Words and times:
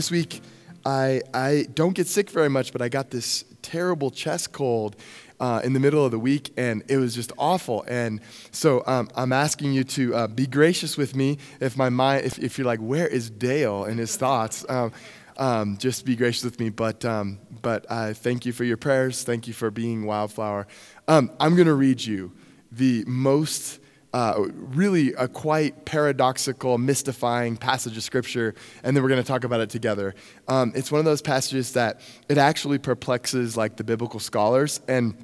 this 0.00 0.10
week, 0.10 0.40
I, 0.86 1.20
I 1.34 1.66
don't 1.74 1.92
get 1.92 2.06
sick 2.06 2.30
very 2.30 2.48
much, 2.48 2.72
but 2.72 2.80
I 2.80 2.88
got 2.88 3.10
this 3.10 3.44
terrible 3.60 4.10
chest 4.10 4.50
cold 4.50 4.96
uh, 5.38 5.60
in 5.62 5.74
the 5.74 5.78
middle 5.78 6.02
of 6.02 6.10
the 6.10 6.18
week, 6.18 6.54
and 6.56 6.82
it 6.88 6.96
was 6.96 7.14
just 7.14 7.32
awful. 7.36 7.84
And 7.86 8.22
so 8.50 8.82
um, 8.86 9.10
I'm 9.14 9.30
asking 9.30 9.74
you 9.74 9.84
to 9.84 10.14
uh, 10.14 10.26
be 10.26 10.46
gracious 10.46 10.96
with 10.96 11.14
me 11.14 11.36
if 11.60 11.76
my 11.76 11.90
mind, 11.90 12.24
if, 12.24 12.38
if 12.38 12.56
you're 12.56 12.66
like, 12.66 12.80
where 12.80 13.06
is 13.06 13.28
Dale 13.28 13.84
and 13.84 13.98
his 13.98 14.16
thoughts? 14.16 14.64
Um, 14.70 14.92
um, 15.36 15.76
just 15.76 16.06
be 16.06 16.16
gracious 16.16 16.44
with 16.44 16.58
me. 16.58 16.70
But, 16.70 17.04
um, 17.04 17.38
but 17.60 17.84
I 17.92 18.14
thank 18.14 18.46
you 18.46 18.54
for 18.54 18.64
your 18.64 18.78
prayers. 18.78 19.22
Thank 19.22 19.46
you 19.46 19.52
for 19.52 19.70
being 19.70 20.06
Wildflower. 20.06 20.66
Um, 21.08 21.30
I'm 21.38 21.56
going 21.56 21.68
to 21.68 21.74
read 21.74 22.02
you 22.02 22.32
the 22.72 23.04
most 23.06 23.79
uh, 24.12 24.46
really 24.56 25.12
a 25.14 25.28
quite 25.28 25.84
paradoxical, 25.84 26.78
mystifying 26.78 27.56
passage 27.56 27.96
of 27.96 28.02
scripture, 28.02 28.54
and 28.82 28.96
then 28.96 29.02
we're 29.02 29.08
going 29.08 29.22
to 29.22 29.26
talk 29.26 29.44
about 29.44 29.60
it 29.60 29.70
together. 29.70 30.14
Um, 30.48 30.72
it's 30.74 30.90
one 30.90 30.98
of 30.98 31.04
those 31.04 31.22
passages 31.22 31.72
that 31.74 32.00
it 32.28 32.38
actually 32.38 32.78
perplexes 32.78 33.56
like 33.56 33.76
the 33.76 33.84
biblical 33.84 34.20
scholars, 34.20 34.80
and 34.88 35.14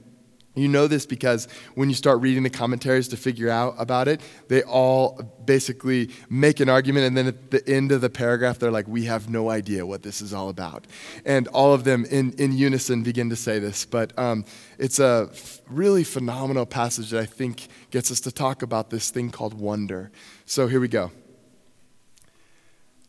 you 0.57 0.69
know 0.69 0.87
this 0.87 1.05
because 1.05 1.49
when 1.75 1.89
you 1.89 1.95
start 1.95 2.21
reading 2.21 2.43
the 2.43 2.51
commentaries 2.51 3.09
to 3.09 3.17
figure 3.17 3.51
out 3.51 3.75
about 3.79 4.09
it, 4.09 4.21
they 4.49 4.63
all 4.63 5.21
basically 5.45 6.11
make 6.31 6.61
an 6.61 6.69
argument, 6.69 7.07
and 7.07 7.17
then 7.17 7.27
at 7.27 7.51
the 7.51 7.69
end 7.69 7.93
of 7.93 8.01
the 8.01 8.11
paragraph, 8.11 8.59
they're 8.59 8.71
like, 8.71 8.89
We 8.89 9.05
have 9.05 9.29
no 9.29 9.51
idea 9.51 9.85
what 9.85 10.03
this 10.03 10.21
is 10.21 10.33
all 10.33 10.49
about. 10.49 10.87
And 11.25 11.47
all 11.49 11.73
of 11.73 11.85
them 11.85 12.05
in, 12.07 12.33
in 12.33 12.53
unison 12.53 13.03
begin 13.03 13.31
to 13.31 13.37
say 13.37 13.59
this. 13.59 13.85
But 13.85 14.19
um, 14.19 14.45
it's 14.79 14.99
a 14.99 15.31
really 15.69 16.05
phenomenal 16.05 16.67
passage 16.67 17.11
that 17.11 17.21
I 17.21 17.27
think 17.27 17.69
gets 17.91 18.11
us 18.11 18.21
to 18.21 18.33
talk 18.33 18.63
about 18.63 18.91
this 18.91 19.11
thing 19.11 19.31
called 19.31 19.55
wonder. 19.55 20.11
So 20.47 20.67
here 20.69 20.81
we 20.81 20.89
go. 20.89 21.13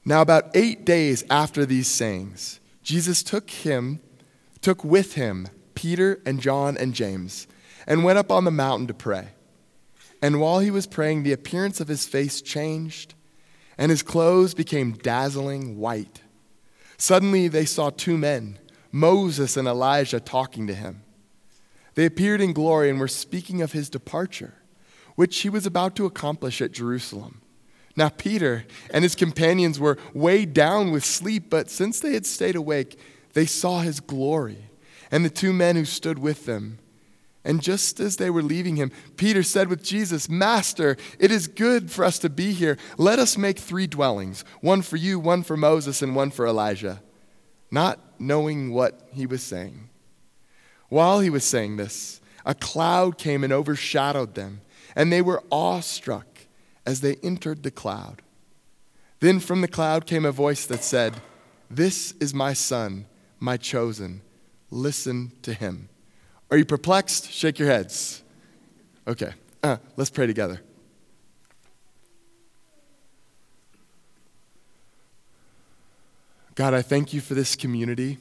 Now, 0.06 0.22
about 0.22 0.56
eight 0.56 0.86
days 0.86 1.26
after 1.30 1.66
these 1.66 1.88
sayings, 1.88 2.62
Jesus 2.82 3.24
took 3.24 3.50
him, 3.50 4.00
took 4.62 4.84
with 4.84 5.16
him, 5.16 5.50
Peter 5.78 6.20
and 6.26 6.42
John 6.42 6.76
and 6.76 6.96
James, 6.96 7.46
and 7.86 8.04
went 8.04 8.18
up 8.18 8.32
on 8.32 8.46
the 8.46 8.52
mountain 8.52 8.88
to 8.88 8.96
pray. 8.96 9.28
And 10.24 10.42
while 10.42 10.58
he 10.58 10.72
was 10.72 10.88
praying, 10.88 11.22
the 11.22 11.34
appearance 11.34 11.80
of 11.80 11.88
his 11.88 12.08
face 12.08 12.42
changed, 12.42 13.14
and 13.78 13.92
his 13.92 14.02
clothes 14.02 14.56
became 14.56 14.94
dazzling 14.94 15.78
white. 15.78 16.24
Suddenly 16.98 17.48
they 17.48 17.66
saw 17.66 17.92
two 17.92 18.18
men, 18.18 18.58
Moses 18.92 19.56
and 19.56 19.68
Elijah, 19.68 20.20
talking 20.20 20.66
to 20.66 20.74
him. 20.74 21.04
They 21.94 22.06
appeared 22.06 22.42
in 22.42 22.54
glory 22.54 22.90
and 22.90 23.00
were 23.00 23.08
speaking 23.08 23.62
of 23.62 23.74
his 23.74 23.88
departure, 23.88 24.56
which 25.14 25.42
he 25.42 25.50
was 25.50 25.68
about 25.68 25.96
to 25.98 26.08
accomplish 26.08 26.60
at 26.60 26.72
Jerusalem. 26.72 27.42
Now, 27.96 28.10
Peter 28.10 28.66
and 28.90 29.04
his 29.04 29.14
companions 29.14 29.80
were 29.80 30.00
weighed 30.16 30.56
down 30.56 30.90
with 30.90 31.06
sleep, 31.06 31.52
but 31.52 31.70
since 31.70 32.00
they 32.00 32.14
had 32.14 32.26
stayed 32.26 32.56
awake, 32.56 33.00
they 33.34 33.46
saw 33.46 33.82
his 33.82 34.00
glory 34.00 34.67
and 35.12 35.24
the 35.24 35.30
two 35.30 35.54
men 35.54 35.76
who 35.76 35.86
stood 35.86 36.20
with 36.20 36.46
them. 36.46 36.80
And 37.44 37.62
just 37.62 38.02
as 38.02 38.18
they 38.18 38.30
were 38.30 38.44
leaving 38.44 38.76
him, 38.76 38.92
Peter 39.16 39.42
said 39.42 39.70
with 39.70 39.82
Jesus, 39.82 40.28
Master, 40.28 40.98
it 41.18 41.32
is 41.32 41.48
good 41.48 41.90
for 41.90 42.04
us 42.04 42.20
to 42.20 42.30
be 42.30 42.52
here. 42.52 42.78
Let 42.98 43.20
us 43.20 43.38
make 43.38 43.58
three 43.58 43.88
dwellings 43.88 44.44
one 44.60 44.82
for 44.82 44.98
you, 44.98 45.18
one 45.18 45.44
for 45.44 45.56
Moses, 45.56 46.02
and 46.02 46.16
one 46.16 46.30
for 46.30 46.46
Elijah, 46.46 47.02
not 47.72 48.00
knowing 48.20 48.74
what 48.74 49.08
he 49.14 49.26
was 49.26 49.42
saying. 49.44 49.90
While 50.90 51.22
he 51.22 51.30
was 51.30 51.46
saying 51.46 51.78
this, 51.78 52.20
a 52.46 52.54
cloud 52.54 53.18
came 53.18 53.46
and 53.46 53.54
overshadowed 53.54 54.36
them, 54.36 54.62
and 54.94 55.12
they 55.12 55.22
were 55.22 55.44
awestruck 55.50 56.28
as 56.86 57.00
they 57.00 57.16
entered 57.24 57.64
the 57.64 57.72
cloud. 57.72 58.22
Then 59.22 59.40
from 59.40 59.62
the 59.62 59.68
cloud 59.68 60.06
came 60.06 60.26
a 60.26 60.32
voice 60.34 60.66
that 60.66 60.84
said, 60.84 61.16
This 61.70 62.14
is 62.20 62.34
my 62.34 62.52
son, 62.52 63.06
my 63.40 63.56
chosen 63.56 64.22
listen 64.70 65.32
to 65.42 65.54
him. 65.54 65.90
Are 66.52 66.58
you 66.58 66.66
perplexed? 66.66 67.32
Shake 67.32 67.60
your 67.60 67.68
heads. 67.68 68.24
Okay, 69.08 69.34
uh, 69.64 69.78
let's 69.96 70.10
pray 70.10 70.28
together. 70.28 70.62
God, 76.56 76.74
I 76.74 76.82
thank 76.82 77.14
you 77.14 77.22
for 77.22 77.36
this 77.36 77.56
community. 77.56 78.18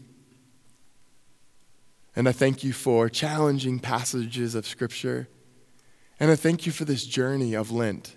And 2.15 2.29
I 2.29 2.33
thank 2.33 2.65
you 2.65 2.73
for 2.73 3.09
challenging 3.09 3.79
passages 3.79 4.55
of 4.55 4.67
Scripture. 4.67 5.29
And 6.19 6.31
I 6.31 6.37
thank 6.37 6.65
you 6.65 6.73
for 6.73 6.85
this 6.85 7.07
journey 7.07 7.55
of 7.55 7.71
Lent, 7.71 8.17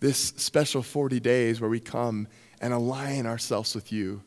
this 0.00 0.18
special 0.18 0.82
40 0.82 1.18
days 1.20 1.60
where 1.60 1.70
we 1.70 1.80
come 1.80 2.28
and 2.60 2.74
align 2.74 3.26
ourselves 3.26 3.74
with 3.74 3.90
you. 3.90 4.22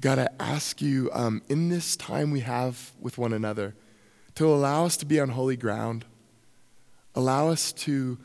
God, 0.00 0.18
I 0.18 0.28
ask 0.40 0.80
you 0.80 1.10
um, 1.12 1.42
in 1.48 1.68
this 1.68 1.96
time 1.96 2.30
we 2.30 2.40
have 2.40 2.92
with 3.00 3.18
one 3.18 3.32
another 3.32 3.74
to 4.34 4.46
allow 4.46 4.86
us 4.86 4.96
to 4.98 5.06
be 5.06 5.20
on 5.20 5.30
holy 5.30 5.56
ground, 5.56 6.04
allow 7.14 7.48
us 7.50 7.72
to 7.72 8.18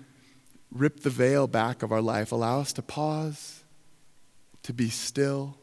rip 0.71 1.01
the 1.01 1.09
veil 1.09 1.47
back 1.47 1.83
of 1.83 1.91
our 1.91 2.01
life, 2.01 2.31
allow 2.31 2.59
us 2.61 2.73
to 2.73 2.81
pause, 2.81 3.63
to 4.63 4.73
be 4.73 4.89
still, 4.89 5.57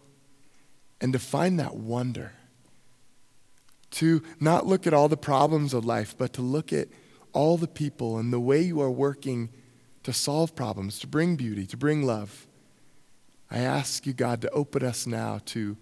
and 1.01 1.13
to 1.13 1.19
find 1.19 1.59
that 1.59 1.75
wonder. 1.75 2.33
To 3.93 4.23
not 4.41 4.67
look 4.67 4.87
at 4.87 4.95
all 4.95 5.09
the 5.09 5.17
problems 5.17 5.73
of 5.73 5.85
life, 5.85 6.15
but 6.17 6.33
to 6.35 6.43
look 6.43 6.73
at 6.73 6.89
all 7.33 7.57
the 7.57 7.69
people 7.69 8.19
and 8.19 8.33
the 8.33 8.41
way 8.41 8.61
you 8.61 8.81
are 8.81 8.91
working 8.91 9.51
to 10.03 10.13
solve 10.13 10.55
problems, 10.55 10.99
to 11.01 11.07
bring 11.07 11.37
beauty, 11.37 11.67
to 11.67 11.77
bring 11.77 12.03
love. 12.03 12.47
I 13.51 13.59
ask 13.59 14.07
you, 14.07 14.13
God, 14.13 14.41
to 14.43 14.51
open 14.51 14.83
us 14.83 15.07
now 15.07 15.41
to 15.47 15.77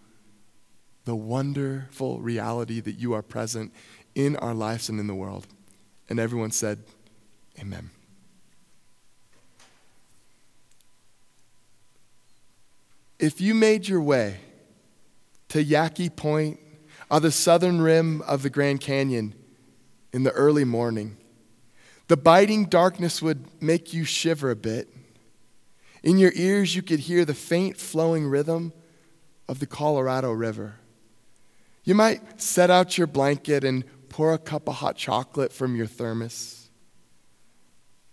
the 1.05 1.17
wonderful 1.17 2.21
reality 2.21 2.81
that 2.81 2.93
you 2.93 3.13
are 3.13 3.23
present 3.23 3.73
in 4.15 4.37
our 4.37 4.55
lives 4.55 4.89
and 4.89 5.01
in 5.01 5.07
the 5.07 5.15
world. 5.15 5.47
And 6.09 6.21
everyone 6.21 6.51
said, 6.51 6.85
Amen. 7.59 7.91
If 13.19 13.41
you 13.41 13.55
made 13.55 13.89
your 13.89 14.01
way 14.01 14.41
to 15.49 15.65
Yaki 15.65 16.15
Point 16.15 16.59
on 17.11 17.23
the 17.23 17.31
southern 17.31 17.81
rim 17.81 18.21
of 18.23 18.43
the 18.43 18.51
Grand 18.51 18.81
Canyon 18.81 19.35
in 20.13 20.25
the 20.25 20.33
early 20.33 20.65
morning, 20.65 21.17
the 22.09 22.17
biting 22.17 22.65
darkness 22.67 23.23
would 23.23 23.63
make 23.63 23.95
you 23.95 24.05
shiver 24.05 24.51
a 24.51 24.57
bit. 24.57 24.89
In 26.03 26.19
your 26.19 26.33
ears, 26.35 26.75
you 26.75 26.83
could 26.83 27.01
hear 27.01 27.25
the 27.25 27.35
faint 27.35 27.77
flowing 27.77 28.27
rhythm 28.27 28.73
of 29.49 29.61
the 29.61 29.67
Colorado 29.67 30.33
River. 30.33 30.75
You 31.85 31.95
might 31.95 32.41
set 32.41 32.71
out 32.71 32.97
your 32.97 33.07
blanket 33.07 33.65
and 33.65 33.85
pour 34.09 34.33
a 34.33 34.39
cup 34.39 34.69
of 34.69 34.77
hot 34.77 34.97
chocolate 34.97 35.53
from 35.53 35.75
your 35.75 35.87
thermos. 35.87 36.71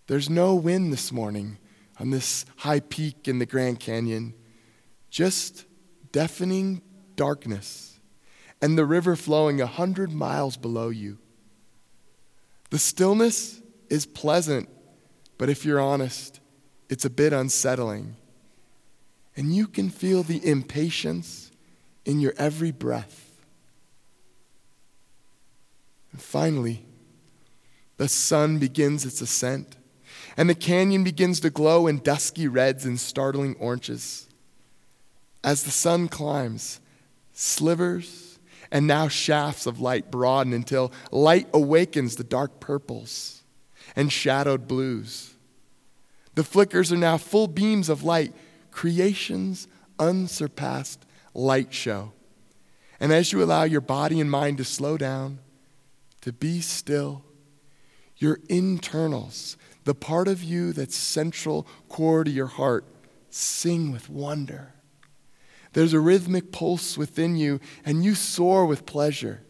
There's 0.07 0.30
no 0.30 0.56
wind 0.56 0.91
this 0.91 1.12
morning 1.12 1.59
on 2.00 2.09
this 2.09 2.46
high 2.57 2.80
peak 2.80 3.28
in 3.28 3.40
the 3.40 3.46
Grand 3.46 3.80
Canyon, 3.80 4.34
just 5.12 5.66
deafening 6.12 6.81
darkness 7.16 8.00
and 8.62 8.78
the 8.78 8.85
river 8.85 9.16
flowing 9.16 9.62
a 9.62 9.68
hundred 9.68 10.12
miles 10.12 10.57
below 10.57 10.90
you. 10.90 11.18
The 12.72 12.80
stillness 12.80 13.62
is 13.90 14.06
pleasant, 14.06 14.69
but 15.38 15.50
if 15.50 15.66
you're 15.66 15.80
honest, 15.80 16.40
it's 16.90 17.06
a 17.06 17.09
bit 17.09 17.34
unsettling. 17.34 18.16
And 19.36 19.56
you 19.56 19.68
can 19.68 19.90
feel 19.90 20.24
the 20.24 20.46
impatience 20.46 21.51
in 22.03 22.19
your 22.19 22.34
every 22.38 22.72
breath. 22.72 23.28
And 26.11 26.21
finally, 26.21 26.85
the 27.97 28.07
sun 28.07 28.59
begins 28.59 29.06
its 29.06 29.21
ascent, 29.21 29.77
and 30.38 30.50
the 30.50 30.56
canyon 30.56 31.03
begins 31.03 31.39
to 31.41 31.50
glow 31.50 31.88
in 31.88 32.00
dusky 32.00 32.47
reds 32.47 32.85
and 32.85 33.00
startling 33.00 33.56
oranges. 33.59 34.27
As 35.44 35.63
the 35.63 35.71
sun 35.71 36.07
climbs, 36.07 36.79
slivers 37.33 38.39
and 38.71 38.85
now 38.85 39.07
shafts 39.07 39.65
of 39.65 39.79
light 39.79 40.11
broaden 40.11 40.53
until 40.53 40.91
light 41.11 41.47
awakens 41.53 42.15
the 42.15 42.23
dark 42.23 42.59
purples 42.59 43.44
and 43.95 44.12
shadowed 44.12 44.67
blues. 44.67 45.35
The 46.35 46.44
flickers 46.44 46.91
are 46.91 46.97
now 46.97 47.17
full 47.17 47.47
beams 47.47 47.89
of 47.89 48.03
light, 48.03 48.33
creation's 48.71 49.67
unsurpassed 49.97 51.05
light 51.33 51.73
show. 51.73 52.13
And 53.00 53.12
as 53.12 53.31
you 53.31 53.44
allow 53.44 53.63
your 53.63 53.81
body 53.81 54.19
and 54.19 54.29
mind 54.29 54.57
to 54.57 54.63
slow 54.63 54.97
down, 54.97 55.39
to 56.21 56.33
be 56.33 56.62
still. 56.62 57.24
Your 58.18 58.39
internals, 58.50 59.57
the 59.86 59.95
part 59.95 60.27
of 60.27 60.44
you 60.44 60.74
that's 60.74 60.95
central 60.95 61.66
core 61.88 62.24
to 62.24 62.31
your 62.31 62.48
heart, 62.48 62.86
sing 63.30 63.92
with 63.92 64.10
wonder. 64.10 64.74
There's 65.74 65.94
a 65.94 66.00
rhythmic 66.00 66.51
pulse 66.51 66.98
within 66.98 67.38
you, 67.38 67.60
and 67.86 68.04
you 68.04 68.16
soar 68.16 68.66
with 68.66 68.86
pleasure. 68.86 69.42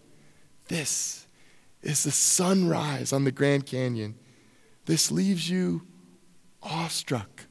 This 0.67 1.27
is 1.81 2.03
the 2.03 2.11
sunrise 2.11 3.13
on 3.13 3.23
the 3.23 3.31
Grand 3.31 3.65
Canyon. 3.65 4.15
This 4.85 5.11
leaves 5.11 5.49
you 5.49 5.87
awestruck, 6.61 7.45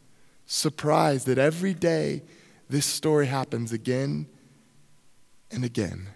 surprised 0.46 1.26
that 1.26 1.38
every 1.38 1.74
day 1.74 2.22
this 2.68 2.86
story 2.86 3.26
happens 3.26 3.72
again 3.72 4.28
and 5.50 5.64
again. 5.64 6.08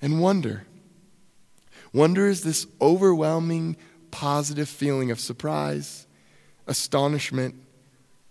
And 0.00 0.20
wonder. 0.20 0.66
Wonder 1.92 2.28
is 2.28 2.42
this 2.42 2.66
overwhelming 2.80 3.76
positive 4.10 4.68
feeling 4.68 5.10
of 5.10 5.20
surprise, 5.20 6.06
astonishment, 6.66 7.54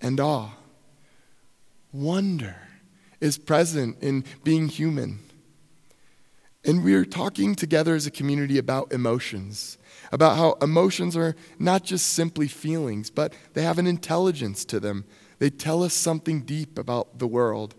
and 0.01 0.19
awe. 0.19 0.51
Wonder 1.91 2.56
is 3.19 3.38
present 3.38 3.97
in 4.01 4.23
being 4.44 4.67
human. 4.67 5.19
And 6.65 6.83
we're 6.83 7.06
talking 7.06 7.56
together 7.56 7.95
as 7.95 8.06
a 8.06 8.11
community 8.11 8.57
about 8.57 8.91
emotions, 8.91 9.77
about 10.11 10.38
how 10.38 10.53
emotions 10.61 11.15
are 11.15 11.35
not 11.57 11.83
just 11.83 12.07
simply 12.07 12.47
feelings, 12.47 13.09
but 13.09 13.33
they 13.53 13.63
have 13.63 13.79
an 13.79 13.88
intelligence 13.88 14.65
to 14.65 14.79
them. 14.79 15.06
They 15.39 15.50
tell 15.50 15.83
us 15.83 15.94
something 15.94 16.41
deep 16.41 16.77
about 16.77 17.19
the 17.19 17.27
world. 17.27 17.75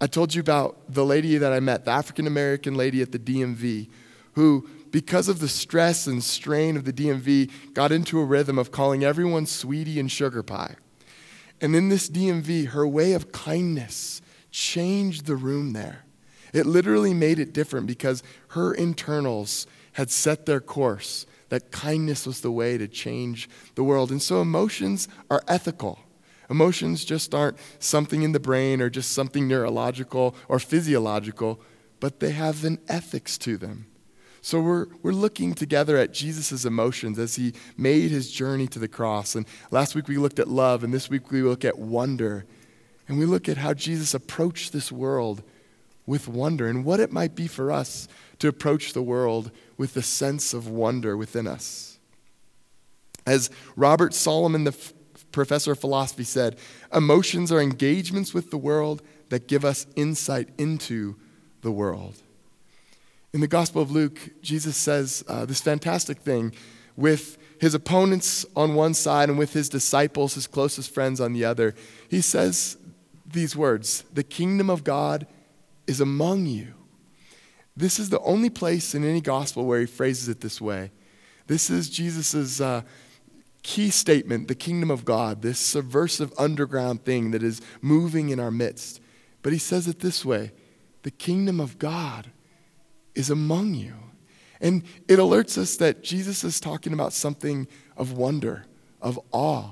I 0.00 0.06
told 0.06 0.34
you 0.34 0.40
about 0.40 0.92
the 0.92 1.04
lady 1.04 1.38
that 1.38 1.52
I 1.52 1.60
met, 1.60 1.84
the 1.84 1.90
African 1.90 2.26
American 2.26 2.74
lady 2.74 3.00
at 3.00 3.12
the 3.12 3.18
DMV, 3.18 3.88
who, 4.32 4.68
because 4.90 5.28
of 5.28 5.40
the 5.40 5.48
stress 5.48 6.06
and 6.06 6.22
strain 6.22 6.76
of 6.76 6.84
the 6.84 6.92
DMV, 6.92 7.50
got 7.74 7.92
into 7.92 8.20
a 8.20 8.24
rhythm 8.24 8.58
of 8.58 8.70
calling 8.70 9.04
everyone 9.04 9.46
sweetie 9.46 9.98
and 9.98 10.10
sugar 10.10 10.42
pie. 10.42 10.76
And 11.60 11.76
in 11.76 11.88
this 11.88 12.08
DMV, 12.08 12.68
her 12.68 12.86
way 12.86 13.12
of 13.12 13.32
kindness 13.32 14.20
changed 14.50 15.26
the 15.26 15.36
room 15.36 15.72
there. 15.72 16.04
It 16.52 16.66
literally 16.66 17.14
made 17.14 17.38
it 17.38 17.54
different 17.54 17.86
because 17.86 18.22
her 18.48 18.74
internals 18.74 19.66
had 19.92 20.10
set 20.10 20.44
their 20.44 20.60
course 20.60 21.26
that 21.48 21.70
kindness 21.70 22.26
was 22.26 22.40
the 22.40 22.50
way 22.50 22.78
to 22.78 22.88
change 22.88 23.48
the 23.74 23.84
world. 23.84 24.10
And 24.10 24.20
so 24.20 24.40
emotions 24.40 25.08
are 25.30 25.42
ethical. 25.48 25.98
Emotions 26.50 27.04
just 27.04 27.34
aren't 27.34 27.58
something 27.78 28.22
in 28.22 28.32
the 28.32 28.40
brain 28.40 28.80
or 28.82 28.90
just 28.90 29.12
something 29.12 29.48
neurological 29.48 30.34
or 30.48 30.58
physiological, 30.58 31.60
but 32.00 32.20
they 32.20 32.32
have 32.32 32.64
an 32.64 32.78
ethics 32.88 33.38
to 33.38 33.56
them. 33.56 33.86
So 34.44 34.60
we're, 34.60 34.86
we're 35.02 35.12
looking 35.12 35.54
together 35.54 35.96
at 35.96 36.12
Jesus' 36.12 36.64
emotions 36.64 37.16
as 37.16 37.36
he 37.36 37.54
made 37.76 38.10
his 38.10 38.30
journey 38.30 38.66
to 38.66 38.80
the 38.80 38.88
cross. 38.88 39.36
And 39.36 39.46
last 39.70 39.94
week 39.94 40.08
we 40.08 40.18
looked 40.18 40.40
at 40.40 40.48
love, 40.48 40.82
and 40.82 40.92
this 40.92 41.08
week 41.08 41.30
we 41.30 41.42
look 41.42 41.64
at 41.64 41.78
wonder. 41.78 42.44
And 43.06 43.20
we 43.20 43.24
look 43.24 43.48
at 43.48 43.56
how 43.56 43.72
Jesus 43.72 44.14
approached 44.14 44.72
this 44.72 44.90
world 44.90 45.44
with 46.06 46.26
wonder 46.26 46.66
and 46.66 46.84
what 46.84 46.98
it 46.98 47.12
might 47.12 47.36
be 47.36 47.46
for 47.46 47.70
us 47.70 48.08
to 48.40 48.48
approach 48.48 48.92
the 48.92 49.02
world 49.02 49.52
with 49.76 49.94
the 49.94 50.02
sense 50.02 50.52
of 50.52 50.68
wonder 50.68 51.16
within 51.16 51.46
us. 51.46 52.00
As 53.24 53.48
Robert 53.76 54.12
Solomon, 54.12 54.64
the 54.64 54.72
f- 54.72 54.92
professor 55.30 55.72
of 55.72 55.78
philosophy, 55.78 56.24
said, 56.24 56.56
emotions 56.92 57.52
are 57.52 57.60
engagements 57.60 58.34
with 58.34 58.50
the 58.50 58.58
world 58.58 59.02
that 59.28 59.46
give 59.46 59.64
us 59.64 59.86
insight 59.94 60.48
into 60.58 61.14
the 61.60 61.70
world. 61.70 62.21
In 63.32 63.40
the 63.40 63.48
Gospel 63.48 63.80
of 63.80 63.90
Luke, 63.90 64.30
Jesus 64.42 64.76
says 64.76 65.24
uh, 65.26 65.46
this 65.46 65.60
fantastic 65.60 66.18
thing 66.18 66.52
with 66.96 67.38
his 67.58 67.74
opponents 67.74 68.44
on 68.54 68.74
one 68.74 68.92
side 68.92 69.30
and 69.30 69.38
with 69.38 69.54
his 69.54 69.70
disciples, 69.70 70.34
his 70.34 70.46
closest 70.46 70.92
friends 70.92 71.20
on 71.20 71.32
the 71.32 71.44
other. 71.44 71.74
He 72.10 72.20
says 72.20 72.76
these 73.24 73.56
words 73.56 74.04
The 74.12 74.22
kingdom 74.22 74.68
of 74.68 74.84
God 74.84 75.26
is 75.86 76.00
among 76.00 76.46
you. 76.46 76.74
This 77.74 77.98
is 77.98 78.10
the 78.10 78.20
only 78.20 78.50
place 78.50 78.94
in 78.94 79.02
any 79.02 79.22
gospel 79.22 79.64
where 79.64 79.80
he 79.80 79.86
phrases 79.86 80.28
it 80.28 80.42
this 80.42 80.60
way. 80.60 80.90
This 81.46 81.70
is 81.70 81.88
Jesus' 81.88 82.60
uh, 82.60 82.82
key 83.62 83.88
statement 83.88 84.48
the 84.48 84.54
kingdom 84.54 84.90
of 84.90 85.06
God, 85.06 85.40
this 85.40 85.58
subversive 85.58 86.32
underground 86.36 87.04
thing 87.04 87.30
that 87.30 87.42
is 87.42 87.62
moving 87.80 88.28
in 88.28 88.38
our 88.38 88.50
midst. 88.50 89.00
But 89.40 89.54
he 89.54 89.58
says 89.58 89.88
it 89.88 90.00
this 90.00 90.22
way 90.22 90.52
the 91.02 91.10
kingdom 91.10 91.60
of 91.60 91.78
God 91.78 92.30
is 93.14 93.30
among 93.30 93.74
you. 93.74 93.94
And 94.60 94.84
it 95.08 95.18
alerts 95.18 95.58
us 95.58 95.76
that 95.76 96.02
Jesus 96.02 96.44
is 96.44 96.60
talking 96.60 96.92
about 96.92 97.12
something 97.12 97.66
of 97.96 98.12
wonder, 98.12 98.64
of 99.00 99.18
awe. 99.32 99.70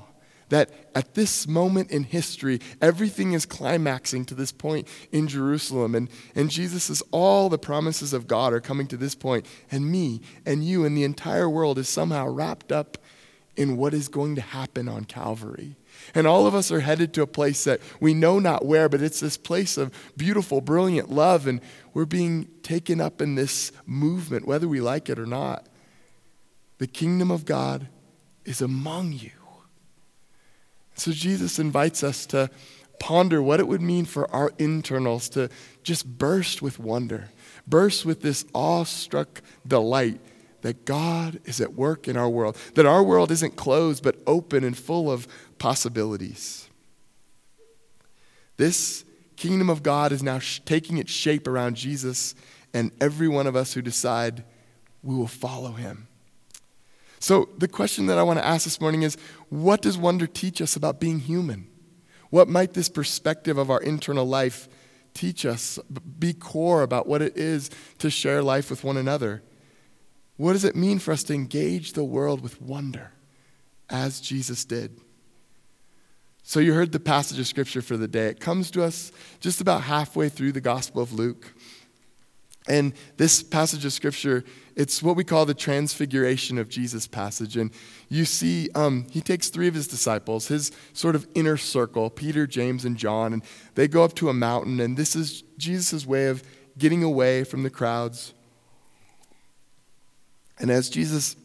That 0.48 0.70
at 0.96 1.14
this 1.14 1.46
moment 1.46 1.92
in 1.92 2.02
history, 2.02 2.58
everything 2.82 3.34
is 3.34 3.46
climaxing 3.46 4.24
to 4.26 4.34
this 4.34 4.50
point 4.50 4.88
in 5.12 5.28
Jerusalem. 5.28 5.94
And, 5.94 6.10
and 6.34 6.50
Jesus 6.50 6.90
is 6.90 7.04
all 7.12 7.48
the 7.48 7.56
promises 7.56 8.12
of 8.12 8.26
God 8.26 8.52
are 8.52 8.60
coming 8.60 8.88
to 8.88 8.96
this 8.96 9.14
point, 9.14 9.46
And 9.70 9.90
me 9.90 10.22
and 10.44 10.64
you 10.64 10.84
and 10.84 10.96
the 10.96 11.04
entire 11.04 11.48
world 11.48 11.78
is 11.78 11.88
somehow 11.88 12.26
wrapped 12.26 12.72
up 12.72 12.98
in 13.56 13.76
what 13.76 13.94
is 13.94 14.08
going 14.08 14.34
to 14.34 14.40
happen 14.40 14.88
on 14.88 15.04
Calvary. 15.04 15.76
And 16.14 16.26
all 16.26 16.46
of 16.46 16.54
us 16.54 16.70
are 16.72 16.80
headed 16.80 17.12
to 17.14 17.22
a 17.22 17.26
place 17.26 17.64
that 17.64 17.80
we 18.00 18.14
know 18.14 18.38
not 18.38 18.64
where, 18.64 18.88
but 18.88 19.02
it's 19.02 19.20
this 19.20 19.36
place 19.36 19.76
of 19.76 19.92
beautiful, 20.16 20.60
brilliant 20.60 21.10
love. 21.10 21.46
And 21.46 21.60
we're 21.94 22.04
being 22.04 22.48
taken 22.62 23.00
up 23.00 23.20
in 23.20 23.34
this 23.34 23.72
movement, 23.86 24.46
whether 24.46 24.68
we 24.68 24.80
like 24.80 25.08
it 25.08 25.18
or 25.18 25.26
not. 25.26 25.66
The 26.78 26.86
kingdom 26.86 27.30
of 27.30 27.44
God 27.44 27.88
is 28.44 28.60
among 28.60 29.12
you. 29.12 29.30
So 30.94 31.12
Jesus 31.12 31.58
invites 31.58 32.02
us 32.02 32.26
to 32.26 32.50
ponder 32.98 33.42
what 33.42 33.60
it 33.60 33.66
would 33.66 33.80
mean 33.80 34.04
for 34.04 34.30
our 34.30 34.52
internals 34.58 35.28
to 35.30 35.48
just 35.82 36.06
burst 36.18 36.60
with 36.62 36.78
wonder, 36.78 37.30
burst 37.66 38.04
with 38.04 38.20
this 38.20 38.44
awestruck 38.54 39.42
delight 39.66 40.20
that 40.62 40.84
God 40.84 41.40
is 41.46 41.60
at 41.60 41.72
work 41.72 42.06
in 42.06 42.16
our 42.16 42.28
world, 42.28 42.56
that 42.74 42.84
our 42.84 43.02
world 43.02 43.30
isn't 43.30 43.56
closed 43.56 44.04
but 44.04 44.16
open 44.26 44.62
and 44.62 44.76
full 44.76 45.10
of 45.10 45.26
possibilities. 45.60 46.68
This 48.56 49.04
kingdom 49.36 49.70
of 49.70 49.84
God 49.84 50.10
is 50.10 50.22
now 50.22 50.40
sh- 50.40 50.60
taking 50.64 50.98
its 50.98 51.12
shape 51.12 51.46
around 51.46 51.76
Jesus 51.76 52.34
and 52.74 52.90
every 53.00 53.28
one 53.28 53.46
of 53.46 53.54
us 53.54 53.72
who 53.72 53.82
decide 53.82 54.42
we 55.02 55.14
will 55.14 55.28
follow 55.28 55.72
him. 55.72 56.08
So, 57.20 57.50
the 57.58 57.68
question 57.68 58.06
that 58.06 58.18
I 58.18 58.22
want 58.22 58.38
to 58.38 58.44
ask 58.44 58.64
this 58.64 58.80
morning 58.80 59.02
is 59.02 59.16
what 59.50 59.82
does 59.82 59.96
wonder 59.96 60.26
teach 60.26 60.60
us 60.60 60.74
about 60.74 60.98
being 60.98 61.20
human? 61.20 61.68
What 62.30 62.48
might 62.48 62.72
this 62.72 62.88
perspective 62.88 63.58
of 63.58 63.70
our 63.70 63.80
internal 63.80 64.24
life 64.24 64.68
teach 65.14 65.44
us, 65.44 65.78
be 66.18 66.32
core 66.32 66.82
about 66.82 67.06
what 67.06 67.20
it 67.20 67.36
is 67.36 67.70
to 67.98 68.10
share 68.10 68.42
life 68.42 68.70
with 68.70 68.84
one 68.84 68.96
another? 68.96 69.42
What 70.36 70.54
does 70.54 70.64
it 70.64 70.76
mean 70.76 70.98
for 70.98 71.12
us 71.12 71.22
to 71.24 71.34
engage 71.34 71.92
the 71.92 72.04
world 72.04 72.40
with 72.40 72.62
wonder 72.62 73.12
as 73.90 74.20
Jesus 74.20 74.64
did? 74.64 74.98
So, 76.50 76.58
you 76.58 76.74
heard 76.74 76.90
the 76.90 76.98
passage 76.98 77.38
of 77.38 77.46
scripture 77.46 77.80
for 77.80 77.96
the 77.96 78.08
day. 78.08 78.26
It 78.26 78.40
comes 78.40 78.72
to 78.72 78.82
us 78.82 79.12
just 79.38 79.60
about 79.60 79.82
halfway 79.82 80.28
through 80.28 80.50
the 80.50 80.60
Gospel 80.60 81.00
of 81.00 81.12
Luke. 81.12 81.54
And 82.66 82.92
this 83.18 83.40
passage 83.40 83.84
of 83.84 83.92
scripture, 83.92 84.42
it's 84.74 85.00
what 85.00 85.14
we 85.14 85.22
call 85.22 85.46
the 85.46 85.54
transfiguration 85.54 86.58
of 86.58 86.68
Jesus 86.68 87.06
passage. 87.06 87.56
And 87.56 87.70
you 88.08 88.24
see, 88.24 88.68
um, 88.74 89.06
he 89.12 89.20
takes 89.20 89.48
three 89.48 89.68
of 89.68 89.74
his 89.74 89.86
disciples, 89.86 90.48
his 90.48 90.72
sort 90.92 91.14
of 91.14 91.24
inner 91.36 91.56
circle, 91.56 92.10
Peter, 92.10 92.48
James, 92.48 92.84
and 92.84 92.96
John, 92.96 93.32
and 93.32 93.44
they 93.76 93.86
go 93.86 94.02
up 94.02 94.14
to 94.14 94.28
a 94.28 94.34
mountain. 94.34 94.80
And 94.80 94.96
this 94.96 95.14
is 95.14 95.44
Jesus' 95.56 96.04
way 96.04 96.26
of 96.26 96.42
getting 96.76 97.04
away 97.04 97.44
from 97.44 97.62
the 97.62 97.70
crowds 97.70 98.34
and 100.60 100.70
as 100.70 100.90
Jesus 100.90 101.36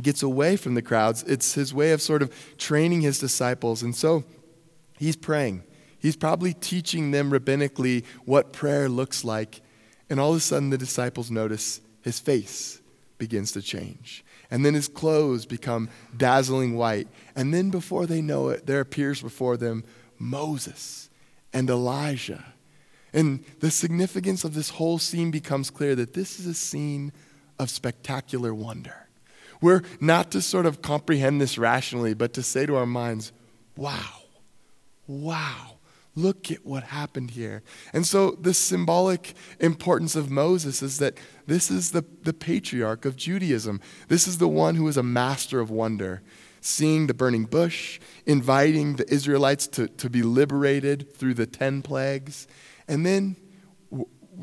gets 0.00 0.22
away 0.22 0.56
from 0.56 0.74
the 0.74 0.82
crowds, 0.82 1.22
it's 1.24 1.54
his 1.54 1.74
way 1.74 1.92
of 1.92 2.00
sort 2.00 2.22
of 2.22 2.32
training 2.56 3.02
his 3.02 3.18
disciples. 3.18 3.82
And 3.82 3.94
so 3.94 4.24
he's 4.98 5.16
praying. 5.16 5.64
He's 5.98 6.16
probably 6.16 6.54
teaching 6.54 7.10
them 7.10 7.30
rabbinically 7.30 8.04
what 8.24 8.52
prayer 8.52 8.88
looks 8.88 9.24
like. 9.24 9.60
And 10.08 10.18
all 10.18 10.30
of 10.30 10.36
a 10.36 10.40
sudden, 10.40 10.70
the 10.70 10.78
disciples 10.78 11.30
notice 11.30 11.80
his 12.02 12.18
face 12.18 12.80
begins 13.18 13.52
to 13.52 13.62
change. 13.62 14.24
And 14.50 14.66
then 14.66 14.74
his 14.74 14.88
clothes 14.88 15.46
become 15.46 15.88
dazzling 16.16 16.76
white. 16.76 17.08
And 17.36 17.54
then, 17.54 17.70
before 17.70 18.06
they 18.06 18.20
know 18.20 18.48
it, 18.48 18.66
there 18.66 18.80
appears 18.80 19.22
before 19.22 19.56
them 19.56 19.84
Moses 20.18 21.08
and 21.52 21.70
Elijah. 21.70 22.44
And 23.12 23.44
the 23.60 23.70
significance 23.70 24.42
of 24.44 24.54
this 24.54 24.70
whole 24.70 24.98
scene 24.98 25.30
becomes 25.30 25.70
clear 25.70 25.94
that 25.94 26.14
this 26.14 26.40
is 26.40 26.46
a 26.46 26.54
scene 26.54 27.12
of 27.58 27.70
spectacular 27.70 28.52
wonder. 28.52 29.08
We're 29.62 29.82
not 30.00 30.32
to 30.32 30.42
sort 30.42 30.66
of 30.66 30.82
comprehend 30.82 31.40
this 31.40 31.56
rationally, 31.56 32.12
but 32.12 32.34
to 32.34 32.42
say 32.42 32.66
to 32.66 32.76
our 32.76 32.84
minds, 32.84 33.32
wow, 33.76 34.22
wow, 35.06 35.76
look 36.14 36.50
at 36.50 36.66
what 36.66 36.82
happened 36.82 37.30
here. 37.30 37.62
And 37.92 38.04
so, 38.04 38.32
the 38.32 38.52
symbolic 38.52 39.34
importance 39.60 40.16
of 40.16 40.30
Moses 40.30 40.82
is 40.82 40.98
that 40.98 41.16
this 41.46 41.70
is 41.70 41.92
the, 41.92 42.04
the 42.22 42.34
patriarch 42.34 43.04
of 43.04 43.16
Judaism. 43.16 43.80
This 44.08 44.26
is 44.26 44.38
the 44.38 44.48
one 44.48 44.74
who 44.74 44.88
is 44.88 44.96
a 44.96 45.02
master 45.02 45.60
of 45.60 45.70
wonder, 45.70 46.22
seeing 46.60 47.06
the 47.06 47.14
burning 47.14 47.44
bush, 47.44 48.00
inviting 48.26 48.96
the 48.96 49.10
Israelites 49.14 49.68
to, 49.68 49.86
to 49.86 50.10
be 50.10 50.22
liberated 50.22 51.14
through 51.14 51.34
the 51.34 51.46
10 51.46 51.82
plagues, 51.82 52.48
and 52.88 53.06
then 53.06 53.36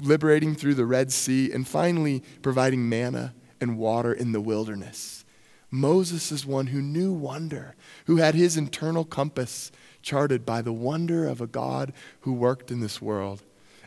liberating 0.01 0.55
through 0.55 0.75
the 0.75 0.85
Red 0.85 1.11
Sea, 1.11 1.51
and 1.51 1.67
finally 1.67 2.23
providing 2.41 2.87
manna 2.87 3.33
and 3.61 3.77
water 3.77 4.13
in 4.13 4.31
the 4.31 4.41
wilderness. 4.41 5.25
Moses 5.71 6.31
is 6.31 6.45
one 6.45 6.67
who 6.67 6.81
knew 6.81 7.11
wonder, 7.13 7.75
who 8.05 8.17
had 8.17 8.35
his 8.35 8.57
internal 8.57 9.05
compass 9.05 9.71
charted 10.01 10.45
by 10.45 10.61
the 10.61 10.73
wonder 10.73 11.27
of 11.27 11.41
a 11.41 11.47
God 11.47 11.93
who 12.21 12.33
worked 12.33 12.71
in 12.71 12.79
this 12.79 13.01
world. 13.01 13.43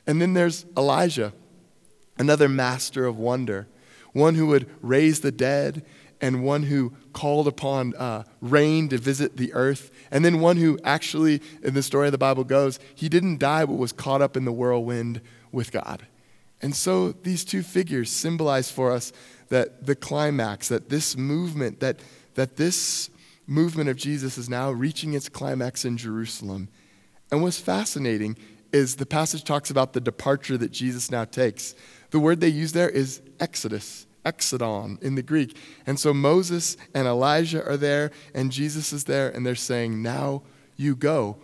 And 0.06 0.20
then 0.20 0.34
there's 0.34 0.64
Elijah, 0.76 1.32
another 2.18 2.48
master 2.48 3.06
of 3.06 3.18
wonder, 3.18 3.66
one 4.12 4.34
who 4.34 4.46
would 4.48 4.68
raise 4.80 5.20
the 5.20 5.32
dead 5.32 5.84
and 6.20 6.44
one 6.44 6.62
who 6.62 6.92
called 7.12 7.48
upon 7.48 7.94
uh, 7.96 8.22
rain 8.40 8.88
to 8.88 8.96
visit 8.96 9.36
the 9.36 9.52
earth, 9.54 9.90
and 10.12 10.24
then 10.24 10.38
one 10.38 10.56
who 10.56 10.78
actually, 10.84 11.42
in 11.64 11.74
the 11.74 11.82
story 11.82 12.06
of 12.06 12.12
the 12.12 12.18
Bible 12.18 12.44
goes, 12.44 12.78
he 12.94 13.08
didn't 13.08 13.38
die 13.38 13.64
but 13.64 13.74
was 13.74 13.92
caught 13.92 14.22
up 14.22 14.36
in 14.36 14.44
the 14.44 14.52
whirlwind 14.52 15.20
with 15.50 15.72
God. 15.72 16.06
And 16.62 16.76
so 16.76 17.10
these 17.10 17.44
two 17.44 17.62
figures 17.64 18.08
symbolize 18.08 18.70
for 18.70 18.92
us 18.92 19.12
that 19.52 19.84
the 19.84 19.94
climax, 19.94 20.68
that 20.68 20.88
this 20.88 21.14
movement, 21.14 21.78
that, 21.80 22.00
that 22.36 22.56
this 22.56 23.10
movement 23.46 23.90
of 23.90 23.96
Jesus 23.96 24.38
is 24.38 24.48
now 24.48 24.70
reaching 24.70 25.12
its 25.12 25.28
climax 25.28 25.84
in 25.84 25.98
Jerusalem. 25.98 26.70
And 27.30 27.42
what's 27.42 27.60
fascinating 27.60 28.38
is 28.72 28.96
the 28.96 29.04
passage 29.04 29.44
talks 29.44 29.68
about 29.68 29.92
the 29.92 30.00
departure 30.00 30.56
that 30.56 30.72
Jesus 30.72 31.10
now 31.10 31.26
takes. 31.26 31.74
The 32.12 32.18
word 32.18 32.40
they 32.40 32.48
use 32.48 32.72
there 32.72 32.88
is 32.88 33.20
exodus, 33.40 34.06
exodon 34.24 35.02
in 35.02 35.16
the 35.16 35.22
Greek. 35.22 35.54
And 35.86 36.00
so 36.00 36.14
Moses 36.14 36.78
and 36.94 37.06
Elijah 37.06 37.62
are 37.62 37.76
there, 37.76 38.10
and 38.34 38.50
Jesus 38.50 38.90
is 38.90 39.04
there, 39.04 39.28
and 39.28 39.44
they're 39.44 39.54
saying, 39.54 40.00
Now 40.00 40.44
you 40.78 40.96
go 40.96 41.36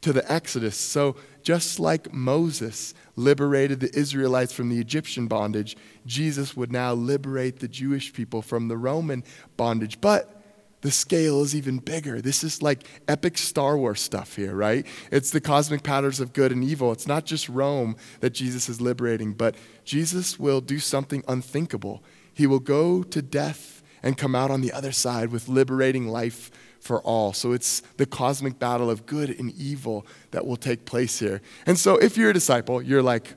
to 0.00 0.12
the 0.12 0.30
exodus. 0.30 0.76
So 0.76 1.16
just 1.42 1.80
like 1.80 2.12
Moses 2.12 2.94
liberated 3.16 3.80
the 3.80 3.96
Israelites 3.98 4.52
from 4.52 4.68
the 4.68 4.78
Egyptian 4.78 5.26
bondage, 5.26 5.76
Jesus 6.06 6.56
would 6.56 6.70
now 6.70 6.92
liberate 6.92 7.58
the 7.58 7.68
Jewish 7.68 8.12
people 8.12 8.42
from 8.42 8.68
the 8.68 8.76
Roman 8.76 9.24
bondage. 9.56 10.00
But 10.00 10.34
the 10.80 10.90
scale 10.90 11.42
is 11.42 11.56
even 11.56 11.78
bigger. 11.78 12.20
This 12.20 12.44
is 12.44 12.62
like 12.62 12.84
epic 13.08 13.36
Star 13.36 13.76
Wars 13.76 14.00
stuff 14.00 14.36
here, 14.36 14.54
right? 14.54 14.86
It's 15.10 15.30
the 15.30 15.40
cosmic 15.40 15.82
patterns 15.82 16.20
of 16.20 16.32
good 16.32 16.52
and 16.52 16.62
evil. 16.62 16.92
It's 16.92 17.06
not 17.06 17.24
just 17.24 17.48
Rome 17.48 17.96
that 18.20 18.30
Jesus 18.30 18.68
is 18.68 18.80
liberating, 18.80 19.32
but 19.32 19.56
Jesus 19.84 20.38
will 20.38 20.60
do 20.60 20.78
something 20.78 21.24
unthinkable. 21.26 22.04
He 22.32 22.46
will 22.46 22.60
go 22.60 23.02
to 23.02 23.20
death 23.20 23.82
and 24.04 24.16
come 24.16 24.36
out 24.36 24.52
on 24.52 24.60
the 24.60 24.72
other 24.72 24.92
side 24.92 25.30
with 25.30 25.48
liberating 25.48 26.06
life 26.06 26.52
for 26.80 27.00
all. 27.02 27.32
So 27.32 27.52
it's 27.52 27.80
the 27.96 28.06
cosmic 28.06 28.58
battle 28.58 28.90
of 28.90 29.06
good 29.06 29.30
and 29.30 29.52
evil 29.52 30.06
that 30.30 30.46
will 30.46 30.56
take 30.56 30.84
place 30.84 31.18
here. 31.18 31.40
And 31.66 31.78
so 31.78 31.96
if 31.96 32.16
you're 32.16 32.30
a 32.30 32.34
disciple, 32.34 32.80
you're 32.82 33.02
like, 33.02 33.34